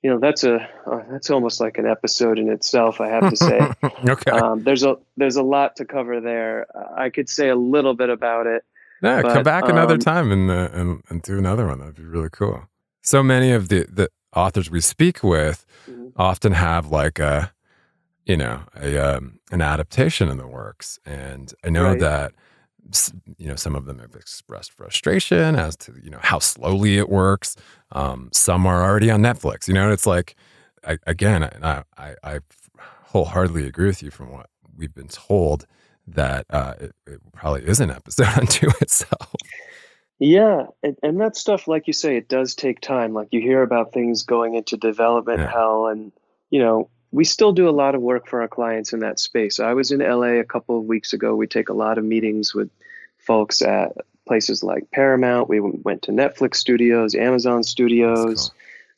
you 0.02 0.10
know 0.10 0.18
that's 0.18 0.44
a 0.44 0.68
uh, 0.86 1.02
that's 1.10 1.30
almost 1.30 1.60
like 1.60 1.78
an 1.78 1.86
episode 1.86 2.38
in 2.38 2.50
itself, 2.50 3.00
I 3.00 3.08
have 3.08 3.30
to 3.30 3.36
say. 3.36 3.60
okay. 4.08 4.30
Um, 4.30 4.62
there's 4.62 4.84
a 4.84 4.98
there's 5.16 5.36
a 5.36 5.42
lot 5.42 5.76
to 5.76 5.86
cover 5.86 6.20
there. 6.20 6.66
I 6.96 7.08
could 7.08 7.28
say 7.28 7.48
a 7.48 7.56
little 7.56 7.94
bit 7.94 8.10
about 8.10 8.46
it. 8.46 8.64
Yeah, 9.02 9.22
but, 9.22 9.34
come 9.34 9.42
back 9.42 9.68
another 9.68 9.94
um, 9.94 10.00
time 10.00 10.32
and, 10.32 10.50
uh, 10.50 10.68
and 10.72 11.02
and 11.08 11.22
do 11.22 11.38
another 11.38 11.66
one. 11.66 11.78
That'd 11.78 11.96
be 11.96 12.04
really 12.04 12.30
cool. 12.30 12.64
So 13.02 13.22
many 13.22 13.52
of 13.52 13.68
the 13.68 13.86
the 13.90 14.08
authors 14.34 14.70
we 14.70 14.80
speak 14.80 15.22
with 15.22 15.66
mm-hmm. 15.88 16.08
often 16.16 16.52
have 16.52 16.88
like 16.88 17.18
a 17.18 17.52
you 18.24 18.36
know 18.36 18.62
a 18.80 18.98
um, 18.98 19.40
an 19.50 19.60
adaptation 19.60 20.28
in 20.28 20.38
the 20.38 20.46
works, 20.46 20.98
and 21.04 21.52
I 21.64 21.70
know 21.70 21.84
right. 21.84 22.00
that 22.00 22.32
you 23.38 23.48
know, 23.48 23.56
some 23.56 23.74
of 23.74 23.86
them 23.86 23.98
have 23.98 24.14
expressed 24.14 24.72
frustration 24.72 25.56
as 25.56 25.76
to 25.76 25.94
you 26.02 26.10
know 26.10 26.18
how 26.20 26.38
slowly 26.38 26.98
it 26.98 27.08
works. 27.08 27.56
Um, 27.92 28.28
some 28.32 28.66
are 28.66 28.82
already 28.82 29.10
on 29.10 29.20
Netflix. 29.20 29.68
You 29.68 29.74
know, 29.74 29.90
it's 29.90 30.06
like 30.06 30.36
I, 30.86 30.98
again, 31.06 31.44
I, 31.62 31.82
I, 31.96 32.14
I 32.22 32.38
wholeheartedly 33.06 33.66
agree 33.66 33.86
with 33.86 34.02
you 34.02 34.10
from 34.10 34.32
what 34.32 34.50
we've 34.76 34.94
been 34.94 35.08
told 35.08 35.66
that 36.08 36.46
uh, 36.50 36.74
it, 36.80 36.92
it, 37.06 37.20
probably 37.32 37.62
is 37.62 37.80
an 37.80 37.90
episode 37.90 38.26
unto 38.38 38.68
itself. 38.80 39.32
Yeah, 40.18 40.66
and, 40.82 40.96
and 41.02 41.20
that 41.20 41.36
stuff, 41.36 41.66
like 41.66 41.86
you 41.86 41.92
say, 41.92 42.16
it 42.16 42.28
does 42.28 42.54
take 42.54 42.80
time. 42.80 43.12
Like 43.12 43.28
you 43.30 43.40
hear 43.40 43.62
about 43.62 43.92
things 43.92 44.22
going 44.22 44.54
into 44.54 44.76
development 44.76 45.40
yeah. 45.40 45.50
hell, 45.50 45.86
and 45.86 46.12
you 46.50 46.60
know, 46.60 46.88
we 47.10 47.24
still 47.24 47.52
do 47.52 47.68
a 47.68 47.70
lot 47.70 47.94
of 47.94 48.00
work 48.00 48.28
for 48.28 48.40
our 48.40 48.48
clients 48.48 48.92
in 48.92 49.00
that 49.00 49.20
space. 49.20 49.60
I 49.60 49.72
was 49.72 49.90
in 49.90 50.00
LA 50.00 50.40
a 50.40 50.44
couple 50.44 50.78
of 50.78 50.84
weeks 50.84 51.12
ago. 51.12 51.34
We 51.34 51.46
take 51.46 51.68
a 51.68 51.74
lot 51.74 51.98
of 51.98 52.04
meetings 52.04 52.54
with 52.54 52.70
folks 53.18 53.62
at 53.62 53.92
places 54.26 54.62
like 54.62 54.90
Paramount. 54.90 55.48
We 55.48 55.60
went 55.60 56.02
to 56.02 56.12
Netflix 56.12 56.56
studios, 56.56 57.14
Amazon 57.14 57.62
studios, 57.62 58.50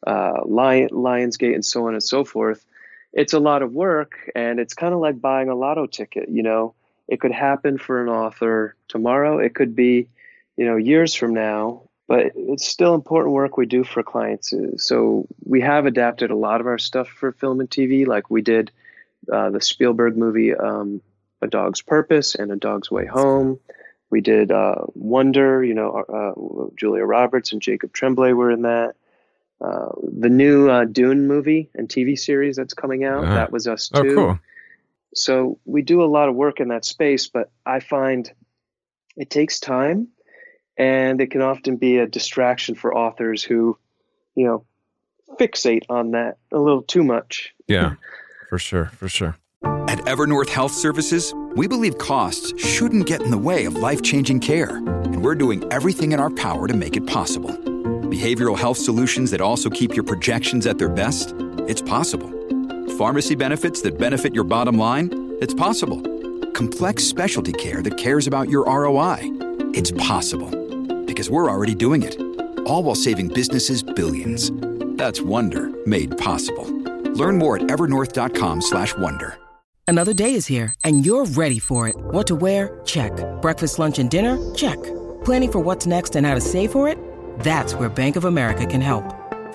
cool. 0.07 0.15
uh, 0.15 0.41
Lion, 0.47 0.89
Lionsgate, 0.91 1.55
and 1.55 1.65
so 1.65 1.87
on 1.87 1.95
and 1.95 2.03
so 2.03 2.25
forth. 2.25 2.65
It's 3.13 3.33
a 3.33 3.41
lot 3.41 3.63
of 3.63 3.73
work, 3.73 4.31
and 4.35 4.61
it's 4.61 4.75
kind 4.75 4.93
of 4.93 5.01
like 5.01 5.21
buying 5.21 5.49
a 5.49 5.55
lotto 5.55 5.87
ticket. 5.87 6.29
You 6.29 6.43
know, 6.43 6.75
it 7.09 7.21
could 7.21 7.33
happen 7.33 7.79
for 7.79 8.03
an 8.03 8.09
author 8.09 8.77
tomorrow. 8.89 9.39
It 9.39 9.55
could 9.55 9.75
be, 9.77 10.09
you 10.57 10.65
know, 10.65 10.77
years 10.77 11.15
from 11.15 11.35
now 11.35 11.87
but 12.09 12.33
it's 12.37 12.67
still 12.67 12.95
important 12.95 13.35
work 13.35 13.57
we 13.57 13.67
do 13.67 13.83
for 13.83 14.03
clients. 14.03 14.55
So 14.77 15.27
we 15.45 15.61
have 15.61 15.87
adapted 15.87 16.31
a 16.31 16.37
lot 16.37 16.61
of 16.61 16.67
our 16.67 16.79
stuff 16.79 17.09
for 17.09 17.33
film 17.33 17.61
and 17.61 17.69
TV, 17.69 18.07
like 18.07 18.31
we 18.31 18.43
did 18.43 18.71
uh, 19.33 19.51
the 19.51 19.61
Spielberg 19.61 20.17
movie 20.17 20.55
um, 20.55 21.01
A 21.43 21.49
Dog's 21.49 21.83
Purpose 21.83 22.35
and 22.35 22.53
A 22.53 22.57
Dog's 22.57 22.91
Way 22.91 23.07
Home. 23.07 23.59
We 24.11 24.21
did 24.21 24.53
uh, 24.53 24.85
Wonder, 24.95 25.65
you 25.65 25.75
know, 25.75 26.05
uh, 26.09 26.71
Julia 26.77 27.05
Roberts 27.05 27.53
and 27.53 27.61
Jacob 27.61 27.93
Tremblay 27.93 28.33
were 28.33 28.53
in 28.53 28.63
that. 28.63 28.95
Uh, 29.61 29.89
the 30.03 30.29
new 30.29 30.69
uh, 30.69 30.85
Dune 30.85 31.27
movie 31.27 31.71
and 31.75 31.89
TV 31.89 32.17
series 32.17 32.57
that's 32.57 32.75
coming 32.75 33.05
out, 33.05 33.25
uh-huh. 33.25 33.35
that 33.35 33.51
was 33.51 33.67
us 33.67 33.91
oh, 33.95 34.03
too. 34.03 34.11
Oh, 34.11 34.15
cool. 34.15 34.39
So 35.17 35.59
we 35.65 35.83
do 35.83 36.03
a 36.03 36.07
lot 36.07 36.29
of 36.29 36.35
work 36.35 36.61
in 36.61 36.69
that 36.69 36.85
space, 36.85 37.27
but 37.27 37.51
I 37.65 37.81
find 37.81 38.31
it 39.17 39.31
takes 39.31 39.59
time 39.59 40.09
and 40.77 41.21
it 41.21 41.31
can 41.31 41.41
often 41.41 41.77
be 41.77 41.97
a 41.97 42.07
distraction 42.07 42.75
for 42.75 42.95
authors 42.95 43.43
who, 43.43 43.79
you 44.35 44.47
know, 44.47 44.65
fixate 45.41 45.85
on 45.89 46.11
that 46.11 46.37
a 46.53 46.59
little 46.59 46.83
too 46.83 47.03
much. 47.03 47.55
Yeah, 47.67 47.95
for 48.51 48.59
sure, 48.59 48.87
for 48.87 49.09
sure. 49.09 49.37
At 49.89 49.99
Evernorth 50.01 50.51
Health 50.51 50.73
Services, 50.73 51.33
we 51.55 51.67
believe 51.67 51.97
costs 51.97 52.53
shouldn't 52.63 53.07
get 53.07 53.23
in 53.23 53.31
the 53.31 53.39
way 53.39 53.65
of 53.65 53.77
life 53.77 54.03
changing 54.03 54.41
care, 54.41 54.77
and 54.77 55.25
we're 55.25 55.35
doing 55.35 55.65
everything 55.73 56.13
in 56.13 56.21
our 56.21 56.31
power 56.31 56.69
to 56.69 56.75
make 56.75 56.97
it 56.97 57.07
possible. 57.07 57.51
Behavioral 57.51 58.59
health 58.59 58.79
solutions 58.79 59.31
that 59.31 59.41
also 59.41 59.71
keep 59.71 59.95
your 59.95 60.05
projections 60.05 60.67
at 60.67 60.79
their 60.79 60.91
best? 60.91 61.35
It's 61.67 61.83
possible. 61.83 62.36
Pharmacy 62.97 63.35
benefits 63.35 63.83
that 63.83 63.99
benefit 63.99 64.35
your 64.35 64.45
bottom 64.45 64.79
line? 64.79 65.37
It's 65.43 65.53
possible. 65.53 66.01
Complex 66.53 67.05
specialty 67.05 67.53
care 67.53 67.83
that 67.83 67.99
cares 67.99 68.27
about 68.27 68.49
your 68.49 68.65
ROI? 68.65 69.19
It's 69.75 69.91
possible. 69.93 70.49
Because 71.05 71.29
we're 71.29 71.51
already 71.51 71.75
doing 71.75 72.03
it. 72.03 72.19
All 72.61 72.83
while 72.83 72.95
saving 72.95 73.29
businesses 73.29 73.83
billions. 73.83 74.51
That's 74.97 75.21
Wonder 75.21 75.69
made 75.87 76.17
possible. 76.17 76.65
Learn 77.13 77.37
more 77.37 77.57
at 77.57 77.65
evernorth.com/wonder. 77.65 79.39
Another 79.89 80.15
day 80.15 80.35
is 80.35 80.47
here 80.47 80.73
and 80.83 81.05
you're 81.05 81.27
ready 81.27 81.59
for 81.59 81.89
it. 81.89 81.97
What 82.13 82.27
to 82.29 82.35
wear? 82.35 82.81
Check. 82.87 83.13
Breakfast, 83.43 83.79
lunch 83.79 83.99
and 83.99 84.09
dinner? 84.09 84.39
Check. 84.55 84.83
Planning 85.25 85.53
for 85.53 85.61
what's 85.61 85.87
next 85.87 86.17
and 86.17 86.27
how 86.27 86.35
to 86.35 86.41
save 86.41 86.73
for 86.73 86.89
it? 86.89 86.99
That's 87.41 87.75
where 87.75 87.91
Bank 87.91 88.17
of 88.17 88.25
America 88.25 88.65
can 88.65 88.81
help. 88.81 89.05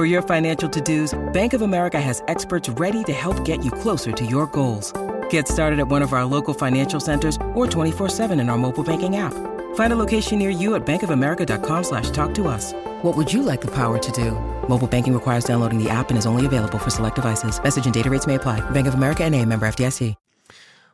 For 0.02 0.08
your 0.08 0.24
financial 0.24 0.68
to-dos, 0.68 1.14
Bank 1.32 1.54
of 1.54 1.62
America 1.62 2.02
has 2.02 2.24
experts 2.28 2.70
ready 2.70 3.04
to 3.04 3.14
help 3.14 3.46
get 3.46 3.64
you 3.64 3.70
closer 3.70 4.12
to 4.12 4.26
your 4.26 4.48
goals. 4.48 4.92
Get 5.30 5.48
started 5.48 5.80
at 5.80 5.90
one 5.90 6.02
of 6.02 6.12
our 6.12 6.26
local 6.26 6.56
financial 6.56 7.00
centers 7.00 7.36
or 7.54 7.68
24-7 7.68 8.42
in 8.42 8.50
our 8.50 8.58
mobile 8.58 8.84
banking 8.84 9.18
app. 9.18 9.34
Find 9.76 9.94
a 9.94 9.96
location 9.96 10.40
near 10.40 10.50
you 10.50 10.74
at 10.74 10.88
bankofamerica.com 10.88 11.84
slash 11.84 12.10
talk 12.10 12.34
to 12.34 12.48
us. 12.48 12.74
What 13.04 13.16
would 13.16 13.32
you 13.32 13.44
like 13.44 13.62
the 13.62 13.70
power 13.76 14.00
to 14.00 14.12
do? 14.12 14.32
Mobile 14.68 14.88
banking 14.88 15.14
requires 15.14 15.44
downloading 15.44 15.78
the 15.78 15.92
app 15.92 16.10
and 16.10 16.18
is 16.18 16.26
only 16.26 16.48
available 16.48 16.80
for 16.80 16.90
select 16.90 17.18
devices. 17.18 17.62
Message 17.62 17.86
and 17.86 17.94
data 17.94 18.10
rates 18.10 18.26
may 18.26 18.34
apply. 18.34 18.60
Bank 18.72 18.88
of 18.88 18.96
America 18.96 19.24
and 19.24 19.36
a 19.36 19.46
member 19.46 19.68
FDIC. 19.68 20.16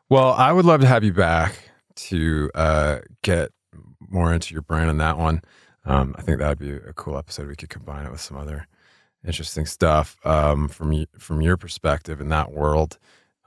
Well, 0.09 0.33
I 0.33 0.51
would 0.51 0.65
love 0.65 0.81
to 0.81 0.87
have 0.87 1.05
you 1.05 1.13
back 1.13 1.71
to 2.09 2.51
uh, 2.53 2.97
get 3.21 3.51
more 4.01 4.33
into 4.33 4.53
your 4.53 4.63
brain 4.63 4.89
on 4.89 4.97
that 4.97 5.17
one. 5.17 5.43
Um, 5.85 6.13
I 6.17 6.23
think 6.23 6.39
that 6.39 6.49
would 6.49 6.59
be 6.59 6.71
a 6.71 6.91
cool 6.91 7.17
episode. 7.17 7.47
We 7.47 7.55
could 7.55 7.69
combine 7.69 8.05
it 8.05 8.11
with 8.11 8.19
some 8.19 8.35
other 8.35 8.67
interesting 9.25 9.65
stuff 9.65 10.17
um, 10.25 10.67
from 10.67 11.05
from 11.17 11.41
your 11.41 11.57
perspective 11.57 12.21
in 12.21 12.29
that 12.29 12.51
world. 12.51 12.97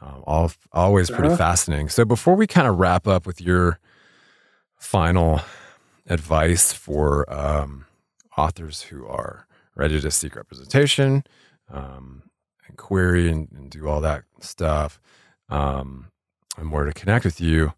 Um, 0.02 0.24
all, 0.26 0.50
always 0.72 1.10
pretty 1.10 1.28
uh-huh. 1.28 1.36
fascinating. 1.36 1.90
So 1.90 2.06
before 2.06 2.34
we 2.34 2.46
kind 2.46 2.66
of 2.66 2.78
wrap 2.78 3.06
up 3.06 3.26
with 3.26 3.40
your 3.40 3.78
final 4.78 5.42
advice 6.06 6.72
for 6.72 7.30
um, 7.32 7.84
authors 8.36 8.82
who 8.82 9.06
are 9.06 9.46
ready 9.76 10.00
to 10.00 10.10
seek 10.10 10.36
representation 10.36 11.22
um, 11.70 12.22
and 12.66 12.78
query 12.78 13.30
and, 13.30 13.48
and, 13.52 13.70
do 13.70 13.88
all 13.88 14.00
that 14.00 14.24
stuff, 14.40 14.98
um, 15.50 16.06
and 16.56 16.72
where 16.72 16.84
to 16.84 16.92
connect 16.92 17.24
with 17.24 17.40
you, 17.40 17.72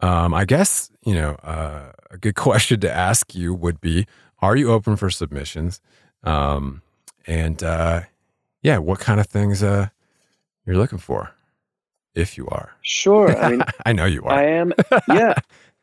um, 0.00 0.34
I 0.34 0.44
guess 0.44 0.90
you 1.04 1.14
know 1.14 1.30
uh, 1.44 1.92
a 2.10 2.18
good 2.18 2.34
question 2.36 2.80
to 2.80 2.92
ask 2.92 3.34
you 3.34 3.54
would 3.54 3.80
be: 3.80 4.06
Are 4.40 4.56
you 4.56 4.72
open 4.72 4.96
for 4.96 5.10
submissions? 5.10 5.80
Um, 6.24 6.82
and 7.28 7.62
uh, 7.62 8.00
yeah, 8.62 8.78
what 8.78 8.98
kind 8.98 9.20
of 9.20 9.26
things 9.26 9.62
uh, 9.62 9.88
you're 10.66 10.76
looking 10.76 10.98
for, 10.98 11.30
if 12.14 12.36
you 12.36 12.48
are? 12.48 12.72
Sure. 12.82 13.36
I 13.36 13.50
mean, 13.50 13.62
I 13.86 13.92
know 13.92 14.06
you 14.06 14.24
are. 14.24 14.32
I 14.32 14.44
am. 14.44 14.72
Yeah. 15.08 15.34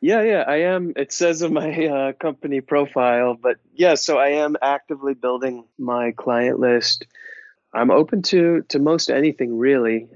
Yeah, 0.02 0.22
yeah, 0.22 0.44
I 0.46 0.56
am. 0.56 0.92
It 0.94 1.10
says 1.10 1.40
in 1.40 1.54
my 1.54 1.86
uh, 1.86 2.12
company 2.12 2.60
profile, 2.60 3.34
but 3.34 3.56
yeah, 3.74 3.94
so 3.94 4.18
I 4.18 4.28
am 4.28 4.54
actively 4.60 5.14
building 5.14 5.64
my 5.78 6.12
client 6.12 6.60
list. 6.60 7.06
I'm 7.72 7.90
open 7.90 8.20
to 8.24 8.62
to 8.68 8.78
most 8.78 9.10
anything 9.10 9.58
really. 9.58 10.06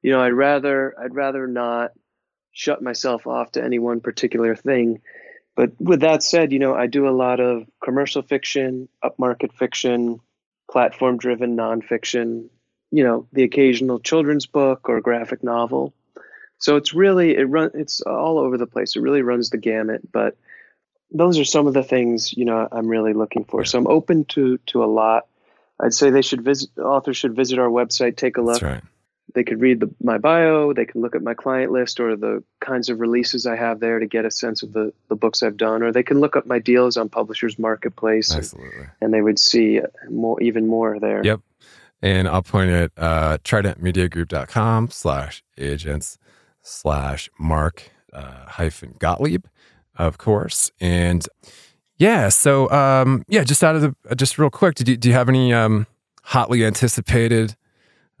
You 0.00 0.12
know, 0.12 0.22
I'd 0.22 0.32
rather 0.32 0.98
I'd 0.98 1.14
rather 1.14 1.46
not 1.46 1.92
shut 2.52 2.82
myself 2.82 3.26
off 3.26 3.52
to 3.52 3.62
any 3.62 3.78
one 3.78 4.00
particular 4.00 4.56
thing. 4.56 5.02
But 5.54 5.72
with 5.78 6.00
that 6.00 6.22
said, 6.22 6.50
you 6.50 6.58
know, 6.58 6.74
I 6.74 6.86
do 6.86 7.06
a 7.06 7.10
lot 7.10 7.38
of 7.38 7.66
commercial 7.84 8.22
fiction, 8.22 8.88
upmarket 9.04 9.52
fiction, 9.52 10.18
platform 10.70 11.18
driven 11.18 11.56
nonfiction, 11.56 12.48
you 12.90 13.04
know, 13.04 13.26
the 13.32 13.42
occasional 13.42 14.00
children's 14.00 14.46
book 14.46 14.88
or 14.88 15.00
graphic 15.00 15.42
novel. 15.42 15.92
So 16.58 16.76
it's 16.76 16.94
really 16.94 17.36
it 17.36 17.44
run 17.44 17.70
it's 17.74 18.00
all 18.00 18.38
over 18.38 18.56
the 18.56 18.66
place. 18.66 18.96
It 18.96 19.00
really 19.00 19.22
runs 19.22 19.50
the 19.50 19.58
gamut, 19.58 20.10
but 20.10 20.36
those 21.10 21.38
are 21.38 21.44
some 21.44 21.66
of 21.66 21.74
the 21.74 21.84
things, 21.84 22.32
you 22.32 22.44
know, 22.44 22.66
I'm 22.72 22.88
really 22.88 23.12
looking 23.12 23.44
for. 23.44 23.64
So 23.64 23.78
I'm 23.78 23.86
open 23.86 24.24
to 24.26 24.58
to 24.66 24.82
a 24.82 24.86
lot. 24.86 25.26
I'd 25.78 25.94
say 25.94 26.10
they 26.10 26.22
should 26.22 26.42
visit 26.42 26.70
authors 26.78 27.16
should 27.16 27.36
visit 27.36 27.58
our 27.58 27.68
website, 27.68 28.16
take 28.16 28.38
a 28.38 28.42
look. 28.42 28.62
Right 28.62 28.82
they 29.36 29.44
could 29.44 29.60
read 29.60 29.80
the, 29.80 29.94
my 30.02 30.16
bio, 30.16 30.72
they 30.72 30.86
can 30.86 31.02
look 31.02 31.14
at 31.14 31.22
my 31.22 31.34
client 31.34 31.70
list 31.70 32.00
or 32.00 32.16
the 32.16 32.42
kinds 32.60 32.88
of 32.88 33.00
releases 33.00 33.46
I 33.46 33.54
have 33.54 33.80
there 33.80 33.98
to 33.98 34.06
get 34.06 34.24
a 34.24 34.30
sense 34.30 34.62
of 34.62 34.72
the, 34.72 34.94
the 35.08 35.14
books 35.14 35.42
I've 35.42 35.58
done, 35.58 35.82
or 35.82 35.92
they 35.92 36.02
can 36.02 36.20
look 36.20 36.36
up 36.36 36.46
my 36.46 36.58
deals 36.58 36.96
on 36.96 37.10
Publishers 37.10 37.58
Marketplace. 37.58 38.34
Absolutely. 38.34 38.78
And, 38.78 38.88
and 39.02 39.14
they 39.14 39.20
would 39.20 39.38
see 39.38 39.82
more, 40.08 40.40
even 40.40 40.66
more 40.66 40.98
there. 40.98 41.22
Yep. 41.22 41.40
And 42.00 42.26
I'll 42.26 42.42
point 42.42 42.70
at 42.70 42.92
uh, 42.96 43.36
tridentmediagroup.com 43.44 44.88
slash 44.90 45.44
agents 45.58 46.16
slash 46.62 47.28
mark 47.38 47.90
uh, 48.14 48.46
hyphen 48.46 48.94
Gottlieb, 48.98 49.44
of 49.96 50.16
course. 50.16 50.72
And 50.80 51.28
yeah, 51.98 52.30
so 52.30 52.70
um, 52.70 53.22
yeah, 53.28 53.44
just 53.44 53.62
out 53.62 53.76
of 53.76 53.82
the, 53.82 54.14
just 54.16 54.38
real 54.38 54.48
quick, 54.48 54.76
did 54.76 54.88
you, 54.88 54.96
do 54.96 55.10
you 55.10 55.14
have 55.14 55.28
any 55.28 55.52
um, 55.52 55.86
hotly 56.22 56.64
anticipated 56.64 57.54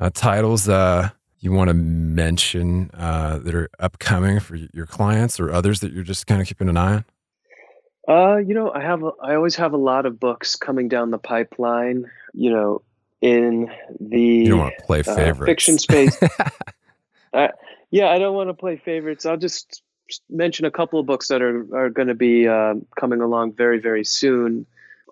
uh, 0.00 0.10
titles 0.12 0.68
uh, 0.68 1.10
you 1.38 1.52
want 1.52 1.68
to 1.68 1.74
mention 1.74 2.90
uh, 2.94 3.38
that 3.38 3.54
are 3.54 3.68
upcoming 3.78 4.40
for 4.40 4.56
your 4.56 4.86
clients 4.86 5.38
or 5.38 5.50
others 5.50 5.80
that 5.80 5.92
you're 5.92 6.04
just 6.04 6.26
kind 6.26 6.40
of 6.40 6.46
keeping 6.46 6.68
an 6.68 6.76
eye 6.76 6.94
on? 6.94 7.04
Uh, 8.08 8.36
you 8.36 8.54
know, 8.54 8.70
I 8.72 8.82
have 8.82 9.02
a, 9.02 9.10
I 9.22 9.34
always 9.34 9.56
have 9.56 9.72
a 9.72 9.78
lot 9.78 10.06
of 10.06 10.20
books 10.20 10.54
coming 10.56 10.88
down 10.88 11.10
the 11.10 11.18
pipeline. 11.18 12.08
You 12.34 12.50
know, 12.50 12.82
in 13.20 13.70
the 13.98 14.20
you 14.20 14.48
don't 14.48 14.58
want 14.60 14.74
to 14.78 14.84
play 14.84 15.00
uh, 15.00 15.14
favorites. 15.14 15.48
fiction 15.48 15.78
space. 15.78 16.16
uh, 17.32 17.48
yeah, 17.90 18.08
I 18.08 18.18
don't 18.18 18.36
want 18.36 18.48
to 18.48 18.54
play 18.54 18.76
favorites. 18.76 19.26
I'll 19.26 19.36
just 19.36 19.82
mention 20.30 20.66
a 20.66 20.70
couple 20.70 21.00
of 21.00 21.06
books 21.06 21.28
that 21.28 21.42
are 21.42 21.66
are 21.74 21.90
going 21.90 22.08
to 22.08 22.14
be 22.14 22.46
uh, 22.46 22.74
coming 22.98 23.20
along 23.20 23.54
very 23.54 23.80
very 23.80 24.04
soon. 24.04 24.66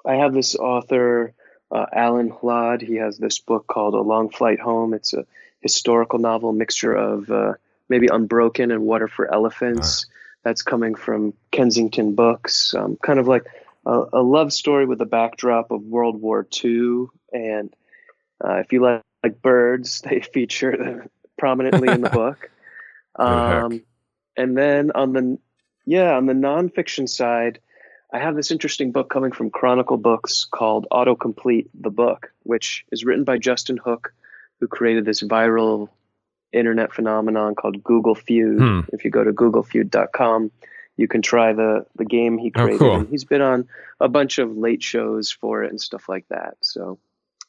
I 0.07 0.14
have 0.14 0.33
this 0.33 0.55
author 0.55 1.35
uh, 1.75 1.87
Alan 1.93 2.31
Hlad. 2.31 2.81
He 2.81 2.95
has 2.97 3.19
this 3.19 3.41
book 3.41 3.67
called 3.67 3.95
A 3.95 4.01
Long 4.01 4.31
Flight 4.31 4.61
Home. 4.61 4.95
It's 4.95 5.13
a 5.13 5.27
historical 5.61 6.21
novel 6.21 6.53
mixture 6.53 6.95
of 6.95 7.31
uh, 7.31 7.55
maybe 7.89 8.07
Unbroken 8.07 8.71
and 8.71 8.83
Water 8.83 9.09
for 9.09 9.33
Elephants. 9.33 10.07
That's 10.45 10.63
coming 10.63 10.95
from 10.95 11.35
Kensington 11.51 12.15
Books. 12.15 12.75
Um, 12.75 12.97
kind 13.03 13.19
of 13.19 13.27
like 13.27 13.45
a, 13.85 14.05
a, 14.13 14.23
love 14.23 14.53
story 14.53 14.87
with 14.87 15.01
a 15.01 15.07
backdrop 15.07 15.71
of 15.71 15.83
World 15.83 16.21
War 16.21 16.47
II. 16.65 17.07
And 17.33 17.75
uh, 18.45 18.57
if 18.57 18.73
you 18.73 18.81
like, 18.81 19.03
like, 19.23 19.43
birds, 19.43 20.01
they 20.09 20.21
feature 20.21 21.09
prominently 21.37 21.89
in 21.89 22.03
the 22.03 22.11
book. 22.23 22.51
Um, 23.17 23.83
and 24.37 24.57
then 24.57 24.93
on 24.95 25.13
the 25.13 25.39
yeah 25.87 26.17
on 26.17 26.27
the 26.27 26.33
nonfiction 26.33 27.09
side, 27.09 27.61
I 28.14 28.18
have 28.20 28.37
this 28.37 28.53
interesting 28.53 28.92
book 28.92 29.11
coming 29.11 29.33
from 29.33 29.50
Chronicle 29.50 29.96
Books 29.96 30.44
called 30.44 30.87
Autocomplete 30.92 31.66
the 31.74 31.90
Book, 31.90 32.33
which 32.44 32.87
is 32.92 33.05
written 33.05 33.24
by 33.24 33.38
Justin 33.38 33.77
Hook, 33.77 34.14
who 34.61 34.68
created 34.68 35.05
this 35.05 35.20
viral 35.20 35.88
internet 36.53 36.92
phenomenon 36.92 37.57
called 37.57 37.83
Google 37.83 38.14
Feud. 38.14 38.61
Hmm. 38.61 38.81
If 38.92 39.05
you 39.05 39.11
go 39.11 39.24
to 39.24 39.33
googlefeud.com, 39.33 40.53
you 40.96 41.09
can 41.09 41.22
try 41.22 41.53
the 41.53 41.87
the 41.96 42.05
game 42.05 42.38
he 42.38 42.53
oh, 42.55 42.62
created. 42.62 42.77
Oh, 42.77 42.79
cool. 42.79 42.94
And 43.00 43.09
he's 43.09 43.24
been 43.24 43.42
on 43.42 43.66
a 43.98 44.09
bunch 44.09 44.38
of 44.38 44.57
late 44.57 44.81
shows 44.81 45.33
for 45.33 45.64
it 45.64 45.70
and 45.70 45.81
stuff 45.81 46.09
like 46.09 46.27
that. 46.29 46.55
So 46.61 47.00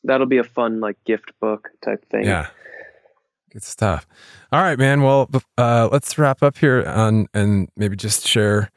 that'll 0.04 0.26
be 0.26 0.40
a 0.40 0.44
fun 0.44 0.80
like 0.80 0.98
gift 1.04 1.32
book 1.40 1.70
type 1.84 2.04
thing. 2.10 2.26
Yeah. 2.26 2.48
Good 3.52 3.64
stuff. 3.64 4.08
All 4.52 4.64
right, 4.64 4.80
man. 4.80 5.04
Well, 5.04 5.30
uh, 5.60 5.90
let's 5.92 6.18
wrap 6.18 6.42
up 6.42 6.58
here 6.58 6.84
on, 6.88 7.28
and 7.36 7.70
maybe 7.78 7.96
just 7.96 8.28
share 8.28 8.72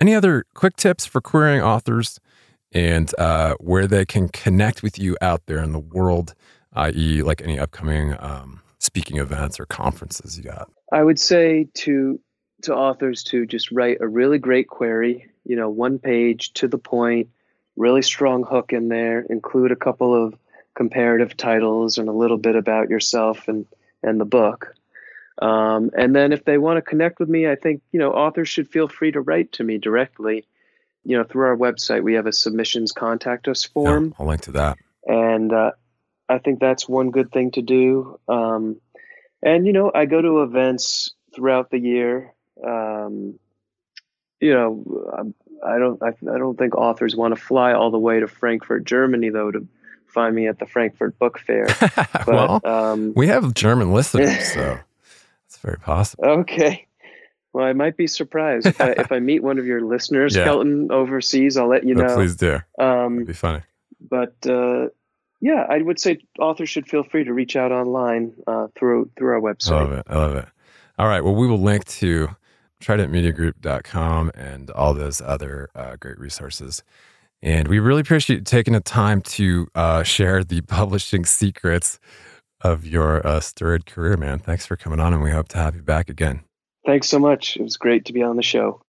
any 0.00 0.14
other 0.14 0.44
quick 0.54 0.76
tips 0.76 1.06
for 1.06 1.20
querying 1.20 1.62
authors 1.62 2.18
and 2.72 3.12
uh, 3.18 3.54
where 3.60 3.86
they 3.86 4.04
can 4.04 4.28
connect 4.28 4.82
with 4.82 4.98
you 4.98 5.16
out 5.20 5.42
there 5.46 5.62
in 5.62 5.72
the 5.72 5.78
world, 5.78 6.34
i.e., 6.74 7.22
like 7.22 7.42
any 7.42 7.58
upcoming 7.58 8.16
um, 8.18 8.62
speaking 8.78 9.18
events 9.18 9.60
or 9.60 9.66
conferences 9.66 10.38
you 10.38 10.44
got? 10.44 10.70
I 10.92 11.02
would 11.02 11.18
say 11.18 11.68
to 11.74 12.20
to 12.62 12.74
authors 12.74 13.22
to 13.24 13.46
just 13.46 13.70
write 13.72 13.98
a 14.00 14.08
really 14.08 14.38
great 14.38 14.68
query, 14.68 15.30
you 15.44 15.56
know, 15.56 15.70
one 15.70 15.98
page 15.98 16.52
to 16.52 16.68
the 16.68 16.76
point, 16.76 17.28
really 17.76 18.02
strong 18.02 18.42
hook 18.42 18.72
in 18.74 18.88
there, 18.88 19.20
include 19.20 19.72
a 19.72 19.76
couple 19.76 20.14
of 20.14 20.36
comparative 20.74 21.36
titles 21.36 21.96
and 21.96 22.08
a 22.08 22.12
little 22.12 22.36
bit 22.36 22.56
about 22.56 22.90
yourself 22.90 23.48
and, 23.48 23.66
and 24.02 24.20
the 24.20 24.26
book. 24.26 24.74
Um, 25.38 25.90
and 25.96 26.14
then 26.14 26.32
if 26.32 26.44
they 26.44 26.58
want 26.58 26.76
to 26.76 26.82
connect 26.82 27.18
with 27.18 27.28
me, 27.28 27.48
I 27.48 27.56
think, 27.56 27.82
you 27.92 27.98
know, 27.98 28.12
authors 28.12 28.48
should 28.48 28.68
feel 28.68 28.88
free 28.88 29.12
to 29.12 29.20
write 29.20 29.52
to 29.52 29.64
me 29.64 29.78
directly. 29.78 30.44
You 31.04 31.16
know, 31.16 31.24
through 31.24 31.46
our 31.46 31.56
website, 31.56 32.02
we 32.02 32.14
have 32.14 32.26
a 32.26 32.32
submissions 32.32 32.92
contact 32.92 33.48
us 33.48 33.64
form. 33.64 34.08
Yeah, 34.08 34.12
I'll 34.18 34.26
link 34.26 34.42
to 34.42 34.52
that. 34.52 34.76
And 35.06 35.52
uh, 35.52 35.70
I 36.28 36.38
think 36.38 36.60
that's 36.60 36.88
one 36.88 37.10
good 37.10 37.32
thing 37.32 37.52
to 37.52 37.62
do. 37.62 38.20
Um, 38.28 38.80
and, 39.42 39.66
you 39.66 39.72
know, 39.72 39.90
I 39.94 40.04
go 40.04 40.20
to 40.20 40.42
events 40.42 41.14
throughout 41.34 41.70
the 41.70 41.78
year. 41.78 42.34
Um, 42.62 43.38
you 44.40 44.52
know, 44.52 45.32
I 45.64 45.78
don't, 45.78 46.02
I, 46.02 46.08
I 46.08 46.38
don't 46.38 46.58
think 46.58 46.74
authors 46.74 47.16
want 47.16 47.34
to 47.34 47.40
fly 47.40 47.72
all 47.72 47.90
the 47.90 47.98
way 47.98 48.20
to 48.20 48.28
Frankfurt, 48.28 48.84
Germany, 48.84 49.30
though, 49.30 49.50
to 49.50 49.66
find 50.06 50.34
me 50.34 50.48
at 50.48 50.58
the 50.58 50.66
Frankfurt 50.66 51.18
Book 51.18 51.38
Fair. 51.38 51.66
But, 52.12 52.26
well, 52.26 52.60
um, 52.64 53.12
we 53.16 53.28
have 53.28 53.54
German 53.54 53.92
listeners, 53.92 54.52
so 54.52 54.78
very 55.60 55.78
possible. 55.78 56.24
Okay. 56.24 56.86
Well, 57.52 57.64
I 57.64 57.72
might 57.72 57.96
be 57.96 58.06
surprised 58.06 58.66
if 58.66 58.80
I, 58.80 58.90
if 58.96 59.12
I 59.12 59.18
meet 59.18 59.42
one 59.42 59.58
of 59.58 59.66
your 59.66 59.80
listeners, 59.80 60.36
yeah. 60.36 60.44
Kelton, 60.44 60.90
overseas. 60.92 61.56
I'll 61.56 61.68
let 61.68 61.84
you 61.84 61.94
know. 61.94 62.14
please 62.14 62.36
do. 62.36 62.60
Um, 62.78 63.16
It'd 63.16 63.26
be 63.28 63.32
funny. 63.32 63.62
But 64.00 64.34
uh, 64.46 64.88
yeah, 65.40 65.66
I 65.68 65.78
would 65.78 65.98
say 65.98 66.18
authors 66.38 66.68
should 66.68 66.88
feel 66.88 67.02
free 67.02 67.24
to 67.24 67.32
reach 67.32 67.56
out 67.56 67.72
online 67.72 68.34
uh, 68.46 68.68
through 68.76 69.10
through 69.16 69.34
our 69.34 69.40
website. 69.40 69.72
I 69.72 69.82
love 69.82 69.92
it. 69.92 70.06
I 70.08 70.16
love 70.16 70.36
it. 70.36 70.46
All 70.98 71.06
right. 71.06 71.22
Well, 71.22 71.34
we 71.34 71.46
will 71.46 71.60
link 71.60 71.84
to 71.86 72.28
tridentmediagroup.com 72.82 74.30
and 74.34 74.70
all 74.70 74.94
those 74.94 75.20
other 75.20 75.68
uh, 75.74 75.96
great 75.96 76.18
resources. 76.18 76.82
And 77.42 77.68
we 77.68 77.78
really 77.78 78.00
appreciate 78.02 78.36
you 78.36 78.44
taking 78.44 78.74
the 78.74 78.80
time 78.80 79.22
to 79.22 79.66
uh, 79.74 80.02
share 80.02 80.44
the 80.44 80.60
publishing 80.62 81.24
secrets 81.24 81.98
of 82.62 82.86
your 82.86 83.26
uh, 83.26 83.40
storied 83.40 83.86
career, 83.86 84.16
man. 84.16 84.38
Thanks 84.38 84.66
for 84.66 84.76
coming 84.76 85.00
on, 85.00 85.14
and 85.14 85.22
we 85.22 85.30
hope 85.30 85.48
to 85.48 85.58
have 85.58 85.74
you 85.74 85.82
back 85.82 86.08
again. 86.08 86.40
Thanks 86.86 87.08
so 87.08 87.18
much. 87.18 87.56
It 87.56 87.62
was 87.62 87.76
great 87.76 88.04
to 88.06 88.12
be 88.12 88.22
on 88.22 88.36
the 88.36 88.42
show. 88.42 88.82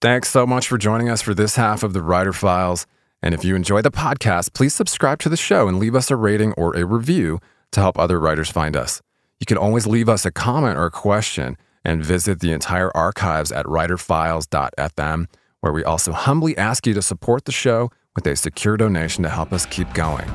Thanks 0.00 0.28
so 0.28 0.46
much 0.46 0.68
for 0.68 0.78
joining 0.78 1.08
us 1.08 1.22
for 1.22 1.34
this 1.34 1.56
half 1.56 1.82
of 1.82 1.92
the 1.92 2.02
Writer 2.02 2.32
Files. 2.32 2.86
And 3.22 3.34
if 3.34 3.44
you 3.44 3.56
enjoy 3.56 3.82
the 3.82 3.90
podcast, 3.90 4.52
please 4.52 4.74
subscribe 4.74 5.18
to 5.20 5.28
the 5.28 5.36
show 5.36 5.68
and 5.68 5.78
leave 5.78 5.94
us 5.94 6.10
a 6.10 6.16
rating 6.16 6.52
or 6.52 6.76
a 6.76 6.84
review 6.84 7.40
to 7.72 7.80
help 7.80 7.98
other 7.98 8.20
writers 8.20 8.50
find 8.50 8.76
us. 8.76 9.00
You 9.40 9.46
can 9.46 9.56
always 9.56 9.86
leave 9.86 10.08
us 10.08 10.24
a 10.24 10.30
comment 10.30 10.78
or 10.78 10.86
a 10.86 10.90
question 10.90 11.56
and 11.84 12.04
visit 12.04 12.40
the 12.40 12.52
entire 12.52 12.94
archives 12.96 13.52
at 13.52 13.66
writerfiles.fm, 13.66 15.26
where 15.60 15.72
we 15.72 15.84
also 15.84 16.12
humbly 16.12 16.56
ask 16.56 16.86
you 16.86 16.94
to 16.94 17.02
support 17.02 17.44
the 17.44 17.52
show 17.52 17.90
with 18.14 18.26
a 18.26 18.36
secure 18.36 18.76
donation 18.76 19.22
to 19.22 19.30
help 19.30 19.52
us 19.52 19.66
keep 19.66 19.92
going. 19.94 20.28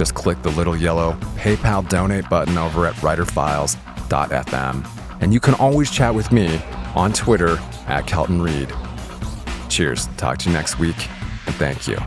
Just 0.00 0.14
click 0.14 0.40
the 0.40 0.50
little 0.52 0.74
yellow 0.74 1.12
PayPal 1.36 1.86
donate 1.86 2.26
button 2.30 2.56
over 2.56 2.86
at 2.86 2.94
writerfiles.fm. 2.94 4.86
And 5.20 5.34
you 5.34 5.40
can 5.40 5.52
always 5.56 5.90
chat 5.90 6.14
with 6.14 6.32
me 6.32 6.58
on 6.94 7.12
Twitter 7.12 7.58
at 7.86 8.06
Kelton 8.06 8.40
Reid. 8.40 8.72
Cheers. 9.68 10.06
Talk 10.16 10.38
to 10.38 10.48
you 10.48 10.54
next 10.54 10.78
week 10.78 10.96
and 11.44 11.54
thank 11.56 11.86
you. 11.86 11.98